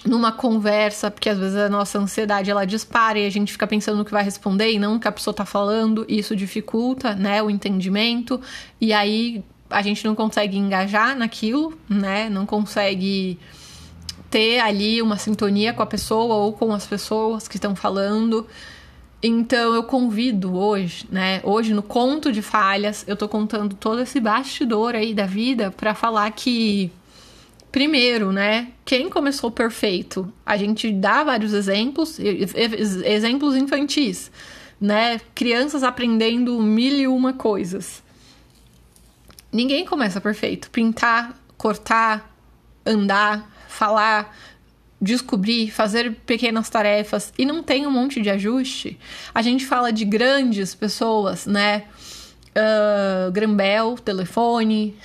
numa 0.05 0.31
conversa, 0.31 1.11
porque 1.11 1.29
às 1.29 1.37
vezes 1.37 1.57
a 1.57 1.69
nossa 1.69 1.99
ansiedade 1.99 2.49
ela 2.49 2.65
dispara 2.65 3.19
e 3.19 3.25
a 3.25 3.29
gente 3.29 3.51
fica 3.51 3.67
pensando 3.67 3.97
no 3.97 4.05
que 4.05 4.11
vai 4.11 4.23
responder 4.23 4.71
e 4.71 4.79
não 4.79 4.93
no 4.93 4.99
que 4.99 5.07
a 5.07 5.11
pessoa 5.11 5.33
tá 5.33 5.45
falando, 5.45 6.05
e 6.07 6.19
isso 6.19 6.35
dificulta, 6.35 7.15
né, 7.15 7.43
o 7.43 7.49
entendimento, 7.49 8.39
e 8.79 8.93
aí 8.93 9.43
a 9.69 9.81
gente 9.81 10.05
não 10.05 10.15
consegue 10.15 10.57
engajar 10.57 11.15
naquilo, 11.15 11.77
né? 11.87 12.29
Não 12.29 12.45
consegue 12.45 13.37
ter 14.29 14.59
ali 14.59 15.01
uma 15.01 15.17
sintonia 15.17 15.73
com 15.73 15.83
a 15.83 15.85
pessoa 15.85 16.35
ou 16.35 16.53
com 16.53 16.73
as 16.73 16.85
pessoas 16.85 17.47
que 17.47 17.57
estão 17.57 17.75
falando. 17.75 18.47
Então 19.21 19.73
eu 19.75 19.83
convido 19.83 20.55
hoje, 20.55 21.05
né? 21.11 21.41
Hoje 21.43 21.73
no 21.73 21.83
conto 21.83 22.31
de 22.31 22.41
falhas, 22.41 23.03
eu 23.07 23.15
tô 23.15 23.27
contando 23.27 23.75
todo 23.75 24.01
esse 24.01 24.19
bastidor 24.19 24.95
aí 24.95 25.13
da 25.13 25.25
vida 25.25 25.71
para 25.71 25.93
falar 25.93 26.31
que 26.31 26.91
primeiro, 27.71 28.31
né, 28.31 28.71
quem 28.83 29.09
começou 29.09 29.51
perfeito? 29.51 30.31
A 30.45 30.57
gente 30.57 30.91
dá 30.91 31.23
vários 31.23 31.53
exemplos, 31.53 32.19
exemplos 32.19 33.55
infantis, 33.55 34.31
né? 34.79 35.19
Crianças 35.35 35.83
aprendendo 35.83 36.61
mil 36.61 36.93
e 36.93 37.07
uma 37.07 37.33
coisas. 37.33 38.01
Ninguém 39.51 39.85
começa 39.85 40.21
perfeito. 40.21 40.69
Pintar, 40.69 41.35
cortar, 41.57 42.31
andar, 42.85 43.49
falar, 43.67 44.35
descobrir, 45.01 45.71
fazer 45.71 46.15
pequenas 46.25 46.69
tarefas 46.69 47.33
e 47.37 47.45
não 47.45 47.63
tem 47.63 47.87
um 47.87 47.91
monte 47.91 48.21
de 48.21 48.29
ajuste. 48.29 48.99
A 49.33 49.41
gente 49.41 49.65
fala 49.65 49.91
de 49.91 50.05
grandes 50.05 50.75
pessoas, 50.75 51.45
né? 51.45 51.85
Uh, 52.49 53.31
Grambel, 53.31 53.95
telefone. 53.97 54.95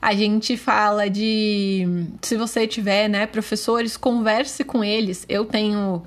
A 0.00 0.14
gente 0.14 0.56
fala 0.56 1.08
de. 1.08 2.06
Se 2.22 2.36
você 2.36 2.66
tiver, 2.66 3.08
né, 3.08 3.26
professores, 3.26 3.96
converse 3.96 4.64
com 4.64 4.82
eles. 4.82 5.24
Eu 5.28 5.44
tenho 5.44 6.02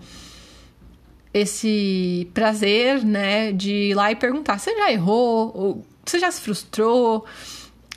esse 1.33 2.29
prazer, 2.33 3.03
né, 3.03 3.51
de 3.51 3.71
ir 3.89 3.93
lá 3.95 4.11
e 4.11 4.15
perguntar: 4.15 4.59
você 4.59 4.75
já 4.75 4.91
errou? 4.91 5.83
Você 6.05 6.19
já 6.19 6.31
se 6.31 6.41
frustrou? 6.41 7.25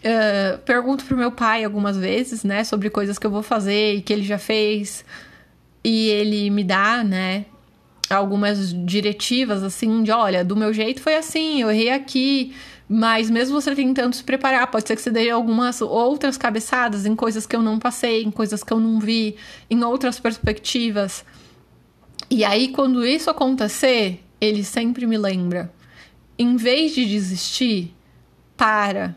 Uh, 0.02 0.58
pergunto 0.64 1.04
pro 1.04 1.16
meu 1.16 1.30
pai 1.30 1.62
algumas 1.62 1.96
vezes, 1.96 2.42
né, 2.42 2.64
sobre 2.64 2.90
coisas 2.90 3.18
que 3.18 3.26
eu 3.26 3.30
vou 3.30 3.42
fazer 3.42 3.94
e 3.94 4.02
que 4.02 4.12
ele 4.12 4.24
já 4.24 4.38
fez. 4.38 5.04
E 5.84 6.08
ele 6.08 6.50
me 6.50 6.64
dá, 6.64 7.02
né, 7.04 7.46
algumas 8.10 8.72
diretivas 8.84 9.62
assim 9.62 10.02
de, 10.02 10.10
olha, 10.10 10.44
do 10.44 10.56
meu 10.56 10.72
jeito 10.72 11.00
foi 11.00 11.16
assim, 11.16 11.62
eu 11.62 11.70
errei 11.70 11.90
aqui, 11.90 12.54
mas 12.94 13.30
mesmo 13.30 13.58
você 13.58 13.74
tentando 13.74 14.14
se 14.14 14.22
preparar, 14.22 14.70
pode 14.70 14.86
ser 14.86 14.94
que 14.94 15.00
você 15.00 15.10
dê 15.10 15.30
algumas 15.30 15.80
outras 15.80 16.36
cabeçadas 16.36 17.06
em 17.06 17.16
coisas 17.16 17.46
que 17.46 17.56
eu 17.56 17.62
não 17.62 17.78
passei, 17.78 18.22
em 18.22 18.30
coisas 18.30 18.62
que 18.62 18.70
eu 18.70 18.78
não 18.78 19.00
vi, 19.00 19.34
em 19.70 19.82
outras 19.82 20.20
perspectivas. 20.20 21.24
E 22.28 22.44
aí 22.44 22.68
quando 22.68 23.02
isso 23.06 23.30
acontecer, 23.30 24.22
ele 24.38 24.62
sempre 24.62 25.06
me 25.06 25.16
lembra, 25.16 25.72
em 26.38 26.54
vez 26.56 26.94
de 26.94 27.06
desistir, 27.06 27.94
para 28.58 29.16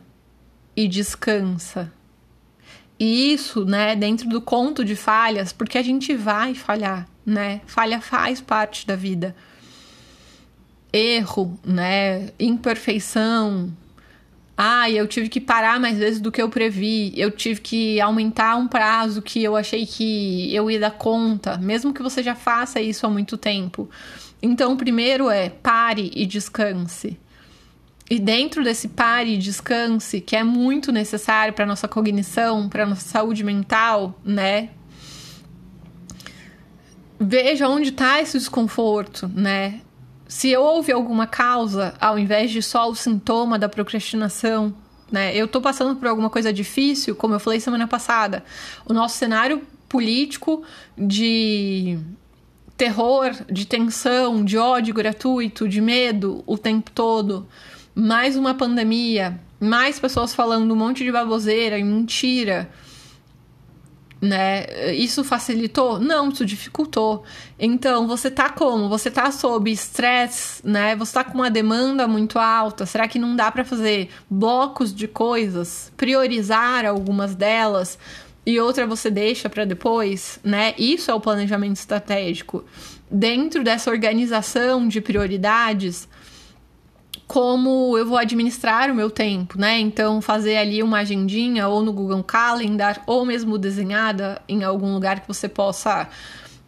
e 0.74 0.88
descansa. 0.88 1.92
E 2.98 3.34
isso, 3.34 3.66
né, 3.66 3.94
dentro 3.94 4.30
do 4.30 4.40
conto 4.40 4.86
de 4.86 4.96
falhas, 4.96 5.52
porque 5.52 5.78
a 5.78 5.84
gente 5.84 6.16
vai 6.16 6.56
falhar, 6.56 7.10
né? 7.26 7.60
Falha 7.66 8.00
faz 8.00 8.40
parte 8.40 8.88
da 8.88 8.96
vida. 8.96 9.36
Erro, 10.96 11.60
né, 11.66 12.30
imperfeição. 12.40 13.70
Ah, 14.58 14.90
eu 14.90 15.06
tive 15.06 15.28
que 15.28 15.42
parar 15.42 15.78
mais 15.78 15.98
vezes 15.98 16.22
do 16.22 16.32
que 16.32 16.42
eu 16.42 16.48
previ. 16.48 17.12
Eu 17.20 17.30
tive 17.30 17.60
que 17.60 18.00
aumentar 18.00 18.56
um 18.56 18.68
prazo 18.68 19.22
que 19.22 19.44
eu 19.44 19.58
achei 19.58 19.86
que 19.86 20.56
eu 20.56 20.72
ia 20.72 20.80
dar 20.80 20.92
conta, 20.92 21.58
mesmo 21.58 21.94
que 21.94 22.02
você 22.02 22.24
já 22.24 22.34
faça 22.34 22.80
isso 22.80 23.06
há 23.06 23.10
muito 23.10 23.36
tempo. 23.36 23.90
Então, 24.42 24.72
o 24.72 24.78
primeiro 24.78 25.30
é 25.30 25.50
pare 25.50 26.10
e 26.16 26.26
descanse. 26.26 27.20
E 28.10 28.18
dentro 28.18 28.64
desse 28.64 28.88
pare 28.88 29.34
e 29.34 29.38
descanse, 29.38 30.22
que 30.22 30.36
é 30.36 30.44
muito 30.44 30.92
necessário 30.92 31.54
para 31.54 31.66
nossa 31.66 31.88
cognição, 31.88 32.70
para 32.70 32.86
nossa 32.86 33.06
saúde 33.06 33.44
mental, 33.44 34.18
né? 34.24 34.70
Veja 37.20 37.68
onde 37.68 37.90
está 37.90 38.22
esse 38.22 38.38
desconforto, 38.38 39.28
né? 39.34 39.82
Se 40.28 40.56
houve 40.58 40.92
alguma 40.92 41.28
causa, 41.28 41.94
ao 42.00 42.18
invés 42.18 42.52
de 42.52 42.62
só 42.62 42.90
o 42.90 42.96
sintoma 42.96 43.60
da 43.60 43.70
procrastinação, 43.70 44.74
né? 45.12 45.36
Eu 45.36 45.48
tô 45.48 45.62
passando 45.62 45.96
por 45.96 46.08
alguma 46.08 46.30
coisa 46.30 46.52
difícil, 46.52 47.16
como 47.16 47.36
eu 47.36 47.40
falei 47.40 47.60
semana 47.60 47.88
passada. 47.88 48.44
O 48.86 48.94
nosso 48.94 49.18
cenário 49.18 49.62
político, 49.88 50.64
de 50.98 52.00
terror, 52.76 53.32
de 53.50 53.66
tensão, 53.66 54.44
de 54.44 54.58
ódio 54.58 54.94
gratuito, 54.94 55.68
de 55.68 55.80
medo 55.80 56.44
o 56.46 56.58
tempo 56.58 56.92
todo, 56.92 57.48
mais 57.94 58.36
uma 58.36 58.54
pandemia, 58.54 59.40
mais 59.60 60.00
pessoas 60.00 60.34
falando 60.34 60.72
um 60.72 60.76
monte 60.76 61.04
de 61.04 61.12
baboseira 61.12 61.78
e 61.78 61.84
mentira 61.84 62.70
né? 64.26 64.94
Isso 64.94 65.24
facilitou? 65.24 66.00
Não, 66.00 66.30
isso 66.30 66.46
dificultou. 66.46 67.24
Então, 67.58 68.08
você 68.08 68.30
tá 68.30 68.50
como? 68.50 68.90
Você 68.90 69.10
tá 69.10 69.32
sob 69.32 69.72
estresse, 69.72 70.66
né? 70.68 70.96
Você 70.96 71.14
tá 71.14 71.24
com 71.24 71.36
uma 71.36 71.50
demanda 71.50 72.08
muito 72.08 72.38
alta. 72.38 72.86
Será 72.86 73.08
que 73.08 73.20
não 73.20 73.36
dá 73.36 73.52
para 73.52 73.64
fazer 73.64 74.10
blocos 74.30 74.94
de 74.94 75.08
coisas, 75.08 75.92
priorizar 75.96 76.86
algumas 76.86 77.36
delas 77.36 77.98
e 78.46 78.60
outra 78.60 78.86
você 78.86 79.10
deixa 79.10 79.50
para 79.50 79.66
depois, 79.66 80.40
né? 80.44 80.76
Isso 80.78 81.10
é 81.10 81.14
o 81.14 81.20
planejamento 81.20 81.78
estratégico. 81.78 82.64
Dentro 83.10 83.64
dessa 83.64 83.90
organização 83.90 84.88
de 84.88 85.02
prioridades, 85.02 86.08
como 87.28 87.98
eu 87.98 88.06
vou 88.06 88.18
administrar 88.18 88.92
o 88.92 88.96
meu 88.96 89.10
tempo, 89.10 89.60
né? 89.60 89.80
Então, 89.80 90.22
fazer 90.22 90.58
ali 90.58 90.84
uma 90.84 91.00
agendinha 91.00 91.68
ou 91.68 91.82
no 91.82 91.92
Google 91.92 92.24
Calendar 92.24 93.02
ou 93.08 93.26
mesmo 93.26 93.58
desenhada 93.58 94.42
em 94.48 94.64
algum 94.64 94.94
lugar 94.94 95.20
que 95.20 95.28
você 95.28 95.50
possa 95.50 96.08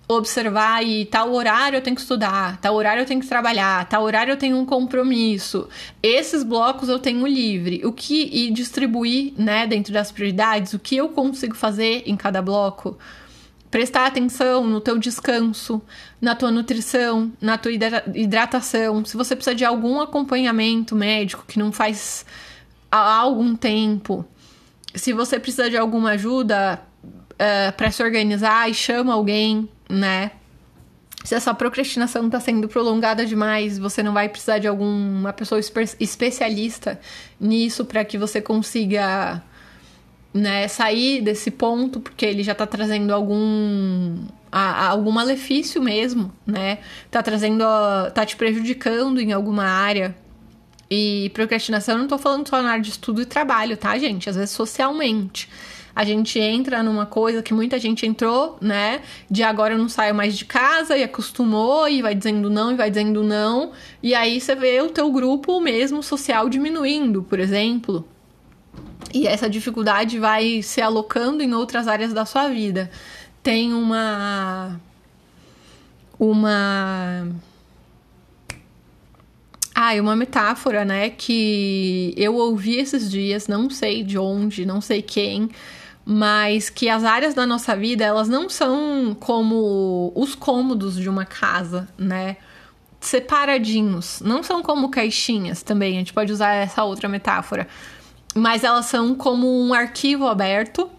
observar 0.09 0.83
e 0.85 1.05
tal 1.05 1.33
horário 1.33 1.77
eu 1.77 1.81
tenho 1.81 1.95
que 1.95 2.01
estudar, 2.01 2.57
tal 2.61 2.75
horário 2.75 3.01
eu 3.01 3.05
tenho 3.05 3.19
que 3.19 3.27
trabalhar, 3.27 3.85
tal 3.89 4.03
horário 4.03 4.31
eu 4.31 4.37
tenho 4.37 4.57
um 4.57 4.65
compromisso. 4.65 5.67
Esses 6.01 6.43
blocos 6.43 6.87
eu 6.87 6.97
tenho 6.97 7.27
livre. 7.27 7.81
O 7.85 7.91
que 7.91 8.29
e 8.31 8.49
distribuir, 8.51 9.33
né, 9.37 9.67
dentro 9.67 9.91
das 9.91 10.11
prioridades, 10.11 10.73
o 10.73 10.79
que 10.79 10.95
eu 10.95 11.09
consigo 11.09 11.55
fazer 11.55 12.03
em 12.05 12.15
cada 12.15 12.41
bloco 12.41 12.97
prestar 13.69 14.05
atenção 14.05 14.65
no 14.65 14.79
teu 14.79 14.97
descanso, 14.97 15.81
na 16.21 16.35
tua 16.35 16.51
nutrição, 16.51 17.31
na 17.41 17.57
tua 17.57 17.71
hidratação. 18.13 19.03
Se 19.05 19.17
você 19.17 19.35
precisa 19.35 19.55
de 19.55 19.65
algum 19.65 19.99
acompanhamento 19.99 20.95
médico 20.95 21.43
que 21.47 21.59
não 21.59 21.71
faz 21.71 22.25
há 22.91 23.17
algum 23.19 23.55
tempo, 23.55 24.25
se 24.95 25.13
você 25.13 25.39
precisa 25.39 25.69
de 25.69 25.77
alguma 25.77 26.11
ajuda 26.11 26.81
uh, 27.03 27.35
eh, 27.37 27.71
para 27.71 27.91
se 27.91 28.01
organizar 28.01 28.69
e 28.69 28.73
chama 28.73 29.13
alguém, 29.13 29.69
né? 29.89 30.31
Se 31.23 31.35
essa 31.35 31.53
procrastinação 31.53 32.27
está 32.27 32.39
sendo 32.39 32.69
prolongada 32.69 33.25
demais, 33.25 33.77
você 33.77 34.01
não 34.01 34.13
vai 34.13 34.29
precisar 34.29 34.59
de 34.59 34.67
alguma 34.67 35.33
pessoa 35.33 35.59
especialista 35.99 36.99
nisso 37.37 37.83
para 37.83 38.05
que 38.05 38.17
você 38.17 38.39
consiga 38.41 39.43
né, 40.37 40.67
sair 40.67 41.21
desse 41.21 41.51
ponto, 41.51 41.99
porque 41.99 42.25
ele 42.25 42.43
já 42.43 42.55
tá 42.55 42.65
trazendo 42.65 43.13
algum 43.13 44.15
a, 44.51 44.59
a, 44.59 44.87
algum 44.89 45.11
malefício 45.11 45.81
mesmo, 45.81 46.31
né? 46.45 46.79
Tá 47.11 47.21
trazendo, 47.21 47.63
a, 47.63 48.11
tá 48.13 48.25
te 48.25 48.35
prejudicando 48.35 49.19
em 49.19 49.33
alguma 49.33 49.65
área. 49.65 50.15
E 50.89 51.29
procrastinação, 51.33 51.95
eu 51.95 51.99
não 51.99 52.07
tô 52.07 52.17
falando 52.17 52.47
só 52.47 52.61
na 52.61 52.71
área 52.71 52.83
de 52.83 52.91
estudo 52.91 53.21
e 53.21 53.25
trabalho, 53.25 53.75
tá, 53.75 53.97
gente? 53.97 54.29
Às 54.29 54.35
vezes 54.35 54.51
socialmente. 54.51 55.49
A 55.93 56.03
gente 56.03 56.39
entra 56.39 56.83
numa 56.83 57.07
coisa 57.07 57.41
que 57.41 57.53
muita 57.53 57.79
gente 57.79 58.05
entrou, 58.05 58.57
né? 58.61 59.01
De 59.29 59.41
agora 59.41 59.73
eu 59.73 59.79
não 59.79 59.89
saio 59.89 60.13
mais 60.13 60.37
de 60.37 60.45
casa 60.45 60.95
e 60.95 61.03
acostumou 61.03 61.89
e 61.89 62.03
vai 62.03 62.13
dizendo 62.13 62.51
não 62.51 62.71
e 62.71 62.75
vai 62.75 62.89
dizendo 62.89 63.23
não. 63.23 63.71
E 64.01 64.13
aí 64.13 64.39
você 64.39 64.55
vê 64.55 64.79
o 64.79 64.89
teu 64.89 65.11
grupo 65.11 65.59
mesmo 65.59 66.03
social 66.03 66.47
diminuindo, 66.47 67.23
por 67.23 67.39
exemplo, 67.39 68.07
e 69.13 69.27
essa 69.27 69.49
dificuldade 69.49 70.19
vai 70.19 70.61
se 70.61 70.81
alocando 70.81 71.43
em 71.43 71.53
outras 71.53 71.87
áreas 71.87 72.13
da 72.13 72.25
sua 72.25 72.47
vida. 72.49 72.89
Tem 73.41 73.73
uma. 73.73 74.79
Uma. 76.19 77.27
Ah, 79.73 79.93
uma 80.01 80.15
metáfora, 80.15 80.83
né? 80.83 81.09
Que 81.09 82.13
eu 82.17 82.35
ouvi 82.35 82.77
esses 82.77 83.09
dias, 83.09 83.47
não 83.47 83.69
sei 83.69 84.03
de 84.03 84.17
onde, 84.17 84.65
não 84.65 84.81
sei 84.81 85.01
quem, 85.01 85.49
mas 86.03 86.69
que 86.69 86.89
as 86.89 87.03
áreas 87.03 87.35
da 87.35 87.45
nossa 87.45 87.75
vida, 87.75 88.03
elas 88.03 88.27
não 88.27 88.49
são 88.49 89.15
como 89.19 90.11
os 90.15 90.33
cômodos 90.33 90.95
de 90.95 91.07
uma 91.07 91.25
casa, 91.25 91.87
né? 91.97 92.37
Separadinhos, 92.99 94.19
não 94.21 94.41
são 94.41 94.63
como 94.63 94.89
caixinhas 94.89 95.61
também, 95.61 95.93
a 95.93 95.99
gente 95.99 96.13
pode 96.13 96.33
usar 96.33 96.53
essa 96.53 96.83
outra 96.83 97.07
metáfora 97.07 97.67
mas 98.35 98.63
elas 98.63 98.85
são 98.85 99.15
como 99.15 99.47
um 99.47 99.73
arquivo 99.73 100.27
aberto 100.27 100.89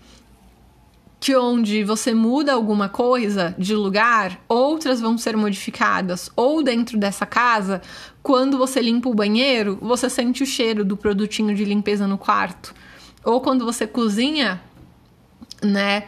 que 1.21 1.37
onde 1.37 1.83
você 1.83 2.15
muda 2.15 2.53
alguma 2.53 2.89
coisa 2.89 3.55
de 3.59 3.75
lugar, 3.75 4.41
outras 4.49 5.01
vão 5.01 5.19
ser 5.19 5.37
modificadas. 5.37 6.31
Ou 6.37 6.63
dentro 6.63 6.97
dessa 6.97 7.27
casa, 7.27 7.83
quando 8.23 8.57
você 8.57 8.81
limpa 8.81 9.09
o 9.09 9.15
banheiro, 9.15 9.79
você 9.81 10.09
sente 10.09 10.43
o 10.43 10.47
cheiro 10.47 10.85
do 10.85 10.97
produtinho 10.97 11.55
de 11.55 11.65
limpeza 11.65 12.07
no 12.07 12.17
quarto. 12.17 12.73
Ou 13.25 13.41
quando 13.41 13.65
você 13.65 13.87
cozinha, 13.87 14.61
né? 15.63 16.05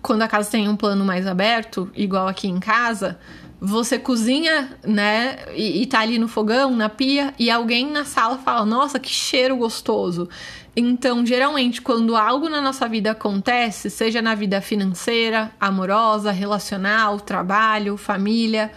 Quando 0.00 0.22
a 0.22 0.28
casa 0.28 0.50
tem 0.50 0.68
um 0.68 0.76
plano 0.76 1.04
mais 1.04 1.26
aberto, 1.26 1.90
igual 1.94 2.26
aqui 2.26 2.48
em 2.48 2.58
casa, 2.58 3.18
você 3.60 3.98
cozinha, 3.98 4.76
né, 4.86 5.38
e, 5.54 5.82
e 5.82 5.86
tá 5.86 6.00
ali 6.00 6.18
no 6.18 6.28
fogão, 6.28 6.74
na 6.76 6.88
pia, 6.88 7.32
e 7.38 7.50
alguém 7.50 7.90
na 7.90 8.04
sala 8.04 8.38
fala: 8.38 8.64
Nossa, 8.64 8.98
que 8.98 9.08
cheiro 9.08 9.56
gostoso. 9.56 10.28
Então, 10.76 11.24
geralmente, 11.24 11.80
quando 11.80 12.16
algo 12.16 12.48
na 12.48 12.60
nossa 12.60 12.88
vida 12.88 13.12
acontece, 13.12 13.88
seja 13.88 14.20
na 14.20 14.34
vida 14.34 14.60
financeira, 14.60 15.52
amorosa, 15.60 16.32
relacional, 16.32 17.20
trabalho, 17.20 17.96
família, 17.96 18.72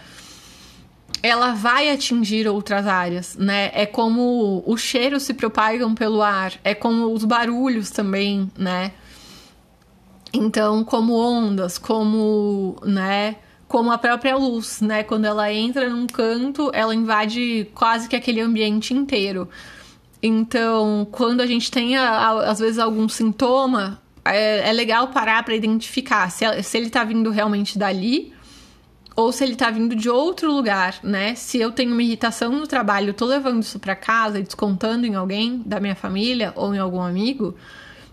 ela 1.22 1.52
vai 1.54 1.90
atingir 1.90 2.46
outras 2.46 2.86
áreas, 2.86 3.36
né? 3.36 3.70
É 3.74 3.84
como 3.84 4.62
os 4.64 4.80
cheiros 4.80 5.24
se 5.24 5.34
propagam 5.34 5.94
pelo 5.94 6.22
ar, 6.22 6.52
é 6.62 6.74
como 6.74 7.12
os 7.12 7.24
barulhos 7.24 7.90
também, 7.90 8.50
né? 8.56 8.92
Então, 10.32 10.84
como 10.84 11.14
ondas, 11.14 11.78
como, 11.78 12.76
né? 12.84 13.36
Como 13.68 13.92
a 13.92 13.98
própria 13.98 14.34
luz, 14.34 14.80
né? 14.80 15.02
Quando 15.02 15.26
ela 15.26 15.52
entra 15.52 15.90
num 15.90 16.06
canto, 16.06 16.70
ela 16.72 16.94
invade 16.94 17.68
quase 17.74 18.08
que 18.08 18.16
aquele 18.16 18.40
ambiente 18.40 18.94
inteiro. 18.94 19.48
Então, 20.22 21.06
quando 21.12 21.42
a 21.42 21.46
gente 21.46 21.70
tem, 21.70 21.96
às 21.96 22.58
vezes, 22.58 22.78
algum 22.78 23.08
sintoma, 23.08 24.00
é, 24.24 24.70
é 24.70 24.72
legal 24.72 25.08
parar 25.08 25.42
para 25.44 25.54
identificar 25.54 26.30
se, 26.30 26.44
se 26.62 26.78
ele 26.78 26.90
tá 26.90 27.04
vindo 27.04 27.30
realmente 27.30 27.78
dali 27.78 28.32
ou 29.14 29.32
se 29.32 29.44
ele 29.44 29.54
tá 29.54 29.70
vindo 29.70 29.94
de 29.94 30.08
outro 30.08 30.50
lugar, 30.52 31.00
né? 31.02 31.34
Se 31.34 31.58
eu 31.58 31.70
tenho 31.70 31.92
uma 31.92 32.02
irritação 32.02 32.52
no 32.52 32.66
trabalho, 32.66 33.12
tô 33.12 33.26
levando 33.26 33.62
isso 33.62 33.78
para 33.78 33.94
casa 33.94 34.38
e 34.38 34.42
descontando 34.42 35.06
em 35.06 35.14
alguém 35.14 35.62
da 35.66 35.78
minha 35.78 35.94
família 35.94 36.52
ou 36.56 36.74
em 36.74 36.78
algum 36.78 37.02
amigo. 37.02 37.54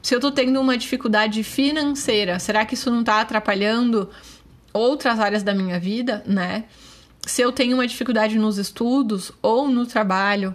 Se 0.02 0.14
eu 0.14 0.20
tô 0.20 0.32
tendo 0.32 0.60
uma 0.60 0.78
dificuldade 0.78 1.44
financeira, 1.44 2.40
será 2.40 2.66
que 2.66 2.74
isso 2.74 2.92
não 2.92 3.04
tá 3.04 3.22
atrapalhando 3.22 4.10
outras 4.76 5.20
áreas 5.20 5.42
da 5.42 5.54
minha 5.54 5.80
vida, 5.80 6.24
né? 6.26 6.66
Se 7.26 7.42
eu 7.42 7.52
tenho 7.52 7.78
uma 7.78 7.88
dificuldade 7.88 8.38
nos 8.38 8.58
estudos 8.58 9.32
ou 9.42 9.68
no 9.68 9.86
trabalho, 9.86 10.54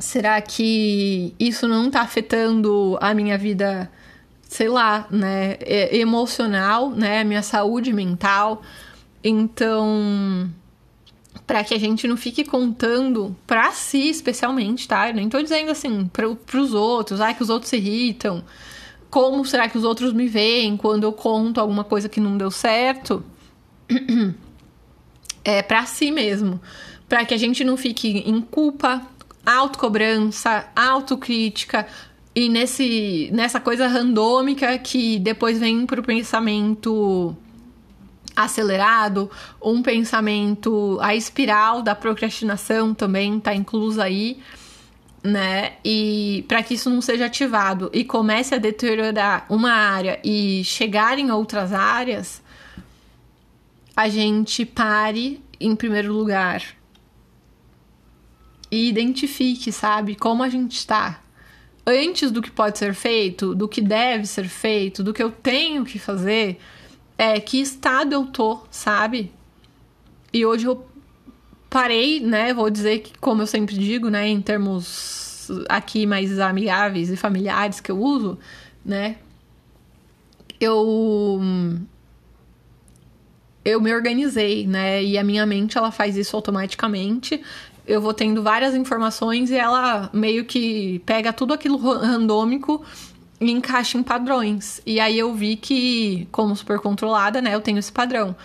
será 0.00 0.40
que 0.40 1.34
isso 1.38 1.68
não 1.68 1.86
está 1.86 2.00
afetando 2.00 2.98
a 3.00 3.14
minha 3.14 3.38
vida, 3.38 3.90
sei 4.42 4.68
lá, 4.68 5.06
né, 5.10 5.56
emocional, 5.92 6.90
né, 6.90 7.22
minha 7.22 7.42
saúde 7.42 7.92
mental? 7.92 8.62
Então, 9.22 10.50
para 11.46 11.62
que 11.62 11.74
a 11.74 11.78
gente 11.78 12.08
não 12.08 12.16
fique 12.16 12.44
contando 12.44 13.36
para 13.46 13.70
si 13.70 14.08
especialmente, 14.08 14.88
tá? 14.88 15.10
Eu 15.10 15.14
nem 15.14 15.28
tô 15.28 15.40
dizendo 15.40 15.70
assim 15.70 16.06
para 16.06 16.58
os 16.60 16.74
outros, 16.74 17.20
ai 17.20 17.34
que 17.34 17.42
os 17.42 17.50
outros 17.50 17.70
se 17.70 17.76
irritam 17.76 18.42
como 19.12 19.44
será 19.44 19.68
que 19.68 19.76
os 19.76 19.84
outros 19.84 20.14
me 20.14 20.26
veem 20.26 20.74
quando 20.74 21.04
eu 21.04 21.12
conto 21.12 21.60
alguma 21.60 21.84
coisa 21.84 22.08
que 22.08 22.18
não 22.18 22.38
deu 22.38 22.50
certo? 22.50 23.22
É 25.44 25.60
para 25.60 25.84
si 25.86 26.12
mesmo, 26.12 26.60
para 27.08 27.24
que 27.24 27.34
a 27.34 27.36
gente 27.36 27.64
não 27.64 27.76
fique 27.76 28.22
em 28.24 28.40
culpa, 28.40 29.02
autocobrança, 29.44 30.68
autocrítica 30.76 31.84
e 32.32 32.48
nesse 32.48 33.28
nessa 33.32 33.58
coisa 33.58 33.88
randômica 33.88 34.78
que 34.78 35.18
depois 35.18 35.58
vem 35.58 35.84
pro 35.84 36.00
pensamento 36.00 37.36
acelerado, 38.36 39.28
um 39.60 39.82
pensamento 39.82 40.96
a 41.00 41.16
espiral 41.16 41.82
da 41.82 41.96
procrastinação 41.96 42.94
também 42.94 43.40
tá 43.40 43.52
inclusa 43.52 44.04
aí 44.04 44.38
né? 45.22 45.74
E 45.84 46.44
para 46.48 46.62
que 46.62 46.74
isso 46.74 46.90
não 46.90 47.00
seja 47.00 47.26
ativado 47.26 47.90
e 47.92 48.04
comece 48.04 48.54
a 48.54 48.58
deteriorar 48.58 49.46
uma 49.48 49.72
área 49.72 50.18
e 50.24 50.64
chegar 50.64 51.18
em 51.18 51.30
outras 51.30 51.72
áreas, 51.72 52.42
a 53.96 54.08
gente 54.08 54.64
pare 54.64 55.40
em 55.60 55.76
primeiro 55.76 56.12
lugar 56.12 56.64
e 58.70 58.88
identifique, 58.88 59.70
sabe, 59.70 60.14
como 60.16 60.42
a 60.42 60.48
gente 60.48 60.76
está. 60.78 61.20
antes 61.86 62.30
do 62.30 62.40
que 62.40 62.50
pode 62.50 62.78
ser 62.78 62.94
feito, 62.94 63.54
do 63.54 63.68
que 63.68 63.80
deve 63.80 64.24
ser 64.26 64.48
feito, 64.48 65.02
do 65.02 65.12
que 65.12 65.22
eu 65.22 65.30
tenho 65.32 65.84
que 65.84 65.98
fazer, 65.98 66.58
é 67.18 67.40
que 67.40 67.60
estado 67.60 68.12
eu 68.12 68.26
tô, 68.26 68.60
sabe? 68.70 69.32
E 70.32 70.46
hoje 70.46 70.66
eu 70.66 70.86
parei, 71.72 72.20
né? 72.20 72.52
Vou 72.52 72.68
dizer 72.68 72.98
que, 72.98 73.18
como 73.18 73.40
eu 73.42 73.46
sempre 73.46 73.74
digo, 73.74 74.10
né, 74.10 74.28
em 74.28 74.42
termos 74.42 75.50
aqui 75.68 76.06
mais 76.06 76.38
amigáveis 76.38 77.10
e 77.10 77.16
familiares 77.16 77.80
que 77.80 77.90
eu 77.90 77.98
uso, 77.98 78.38
né? 78.84 79.16
Eu 80.60 81.40
eu 83.64 83.80
me 83.80 83.94
organizei, 83.94 84.66
né? 84.66 85.02
E 85.02 85.16
a 85.16 85.24
minha 85.24 85.46
mente 85.46 85.78
ela 85.78 85.90
faz 85.90 86.16
isso 86.16 86.36
automaticamente. 86.36 87.42
Eu 87.86 88.00
vou 88.00 88.12
tendo 88.12 88.42
várias 88.42 88.74
informações 88.74 89.50
e 89.50 89.56
ela 89.56 90.10
meio 90.12 90.44
que 90.44 91.00
pega 91.06 91.32
tudo 91.32 91.54
aquilo 91.54 91.78
randômico 91.78 92.84
e 93.40 93.50
encaixa 93.50 93.98
em 93.98 94.02
padrões. 94.02 94.80
E 94.84 95.00
aí 95.00 95.18
eu 95.18 95.32
vi 95.34 95.56
que, 95.56 96.28
como 96.30 96.54
super 96.54 96.78
controlada, 96.80 97.40
né, 97.40 97.54
eu 97.54 97.60
tenho 97.60 97.78
esse 97.78 97.90
padrão. 97.90 98.36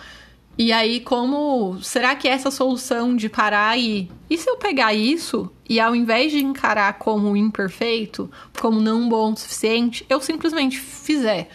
E 0.58 0.72
aí, 0.72 0.98
como. 0.98 1.80
Será 1.80 2.16
que 2.16 2.26
essa 2.26 2.50
solução 2.50 3.14
de 3.14 3.28
parar 3.28 3.78
e. 3.78 4.10
E 4.28 4.36
se 4.36 4.50
eu 4.50 4.56
pegar 4.56 4.92
isso 4.92 5.50
e 5.68 5.78
ao 5.78 5.94
invés 5.94 6.32
de 6.32 6.44
encarar 6.44 6.94
como 6.94 7.36
imperfeito, 7.36 8.28
como 8.60 8.80
não 8.80 9.08
bom 9.08 9.32
o 9.32 9.36
suficiente, 9.36 10.04
eu 10.10 10.20
simplesmente 10.20 10.76
fizer? 10.76 11.48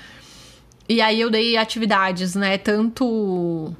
E 0.88 1.02
aí 1.02 1.20
eu 1.20 1.30
dei 1.30 1.58
atividades, 1.58 2.34
né? 2.34 2.58
Tanto 2.58 3.76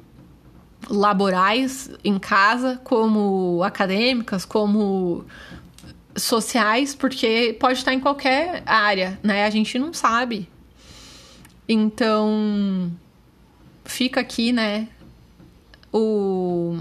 laborais 0.90 1.90
em 2.04 2.18
casa, 2.18 2.78
como 2.84 3.62
acadêmicas, 3.64 4.44
como 4.44 5.24
sociais, 6.14 6.94
porque 6.94 7.56
pode 7.58 7.78
estar 7.78 7.94
em 7.94 8.00
qualquer 8.00 8.62
área, 8.66 9.18
né? 9.22 9.46
A 9.46 9.50
gente 9.50 9.78
não 9.78 9.94
sabe. 9.94 10.48
Então, 11.66 12.92
fica 13.84 14.20
aqui, 14.20 14.52
né, 14.52 14.88
o 15.94 16.78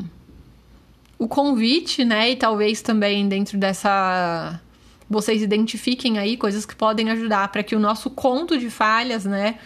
o 1.19 1.28
convite, 1.28 2.04
né, 2.04 2.32
e 2.32 2.36
talvez 2.36 2.82
também 2.82 3.30
dentro 3.30 3.58
dessa 3.58 4.60
vocês 5.10 5.41
identifiquem 5.41 6.17
aí 6.17 6.36
coisas 6.36 6.65
que 6.65 6.76
podem 6.76 7.10
ajudar 7.12 7.47
para 7.49 7.63
que 7.63 7.76
o 7.76 7.80
nosso 7.80 8.10
conto 8.10 8.58
de 8.58 8.69
falhas, 8.69 9.23
né, 9.23 9.60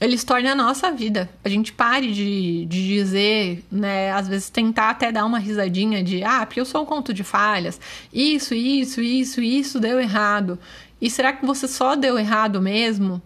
eles 0.00 0.24
tornem 0.24 0.50
a 0.50 0.54
nossa 0.54 0.90
vida. 0.92 1.28
A 1.44 1.48
gente 1.48 1.72
pare 1.72 2.12
de, 2.12 2.64
de 2.66 2.86
dizer, 2.86 3.64
né? 3.70 4.12
Às 4.12 4.28
vezes 4.28 4.48
tentar 4.48 4.90
até 4.90 5.10
dar 5.10 5.24
uma 5.24 5.40
risadinha 5.40 6.02
de 6.04 6.22
ah, 6.22 6.46
porque 6.46 6.60
eu 6.60 6.64
sou 6.64 6.82
um 6.82 6.86
conto 6.86 7.12
de 7.12 7.24
falhas. 7.24 7.80
Isso, 8.12 8.54
isso, 8.54 9.00
isso, 9.00 9.40
isso 9.40 9.80
deu 9.80 10.00
errado. 10.00 10.58
E 11.00 11.10
será 11.10 11.32
que 11.32 11.44
você 11.44 11.66
só 11.66 11.96
deu 11.96 12.16
errado 12.16 12.62
mesmo? 12.62 13.20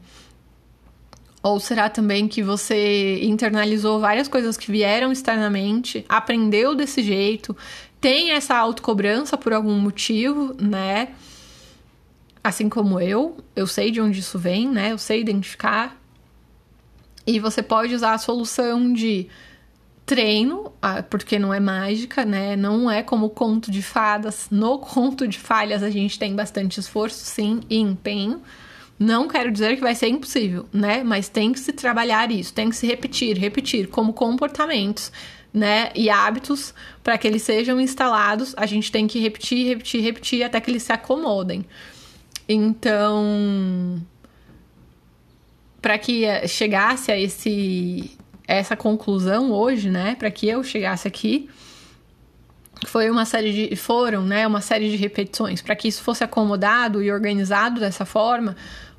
Ou 1.43 1.59
será 1.59 1.89
também 1.89 2.29
que 2.29 2.43
você 2.43 3.21
internalizou 3.23 3.99
várias 3.99 4.29
coisas 4.29 4.57
que 4.57 4.71
vieram 4.71 5.11
externamente, 5.11 6.05
aprendeu 6.09 6.75
desse 6.75 7.03
jeito, 7.03 7.57
tem 8.01 8.31
essa 8.31 8.57
autocobrança 8.57 9.37
por 9.37 9.53
algum 9.53 9.79
motivo, 9.79 10.55
né? 10.61 11.09
Assim 12.45 12.69
como 12.69 13.01
eu, 13.01 13.37
eu 13.57 13.67
sei 13.67 13.91
de 13.91 14.01
onde 14.01 14.21
isso 14.21 14.39
vem, 14.39 14.69
né? 14.69 14.93
Eu 14.93 14.99
sei 14.99 15.21
identificar 15.21 16.01
e 17.27 17.39
você 17.39 17.63
pode 17.63 17.95
usar 17.95 18.15
a 18.15 18.19
solução 18.19 18.93
de 18.93 19.29
treino, 20.05 20.73
ah, 20.83 21.03
porque 21.03 21.39
não 21.39 21.55
é 21.55 21.61
mágica, 21.61 22.25
né? 22.25 22.57
Não 22.57 22.91
é 22.91 23.03
como 23.03 23.31
conto 23.31 23.71
de 23.71 23.83
fadas. 23.83 24.49
No 24.51 24.79
conto 24.79 25.29
de 25.29 25.39
falhas 25.39 25.83
a 25.83 25.91
gente 25.91 26.19
tem 26.19 26.35
bastante 26.35 26.81
esforço, 26.81 27.25
sim, 27.25 27.61
e 27.71 27.79
empenho. 27.79 28.43
Não 28.99 29.27
quero 29.27 29.51
dizer 29.51 29.77
que 29.77 29.83
vai 29.83 29.95
ser 29.95 30.09
impossível, 30.09 30.69
né? 30.73 31.03
Mas 31.03 31.29
tem 31.29 31.53
que 31.53 31.59
se 31.59 31.73
trabalhar 31.73 32.31
isso, 32.31 32.53
tem 32.55 32.71
que 32.71 32.77
se 32.77 32.87
repetir, 32.87 33.37
repetir 33.37 33.89
como 33.89 34.13
comportamentos, 34.13 35.11
né? 35.53 35.91
E 35.95 36.09
hábitos 36.09 36.73
para 37.03 37.19
que 37.19 37.27
eles 37.27 37.43
sejam 37.43 37.81
instalados. 37.81 38.55
A 38.57 38.67
gente 38.67 38.93
tem 38.93 39.07
que 39.07 39.19
repetir, 39.19 39.67
repetir, 39.67 40.03
repetir 40.03 40.43
até 40.45 40.61
que 40.61 40.71
eles 40.71 40.83
se 40.85 40.93
acomodem. 40.93 41.65
Então, 42.49 44.01
para 45.81 45.99
que 45.99 46.25
chegasse 46.47 47.11
a 47.11 47.19
esse 47.19 48.11
essa 48.47 48.77
conclusão 48.77 49.51
hoje, 49.51 49.89
né, 49.89 50.15
para 50.17 50.31
que 50.31 50.47
eu 50.47 50.63
chegasse 50.63 51.09
aqui, 51.09 51.49
foi 52.87 53.11
uma 53.11 53.25
série 53.25 53.68
de 53.68 53.77
foram, 53.77 54.25
né, 54.25 54.47
uma 54.47 54.61
série 54.61 54.90
de 54.90 54.97
repetições, 54.97 55.62
para 55.62 55.77
que 55.77 55.88
isso 55.88 56.03
fosse 56.03 56.25
acomodado 56.25 57.03
e 57.03 57.11
organizado 57.11 57.81
dessa 57.81 58.05
forma, 58.05 58.57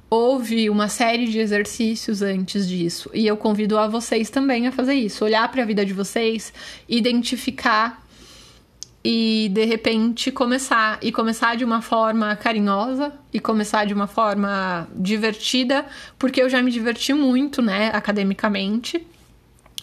houve 0.10 0.70
uma 0.70 0.88
série 0.88 1.28
de 1.28 1.40
exercícios 1.40 2.22
antes 2.22 2.68
disso. 2.68 3.10
E 3.14 3.26
eu 3.26 3.36
convido 3.36 3.78
a 3.78 3.88
vocês 3.88 4.30
também 4.30 4.68
a 4.68 4.72
fazer 4.72 4.94
isso, 4.94 5.26
olhar 5.26 5.50
para 5.52 5.64
a 5.64 5.66
vida 5.66 5.86
de 5.86 5.94
vocês, 5.94 6.54
identificar 6.88 8.04
e 9.04 9.50
de 9.52 9.66
repente 9.66 10.32
começar 10.32 10.98
e 11.02 11.12
começar 11.12 11.58
de 11.58 11.66
uma 11.66 11.82
forma 11.82 12.36
carinhosa 12.36 13.12
e 13.34 13.40
começar 13.40 13.86
de 13.86 13.94
uma 13.94 14.08
forma 14.08 14.88
divertida, 14.96 15.86
porque 16.18 16.42
eu 16.42 16.50
já 16.50 16.62
me 16.62 16.72
diverti 16.72 17.14
muito, 17.14 17.62
né, 17.62 17.90
academicamente 17.94 19.06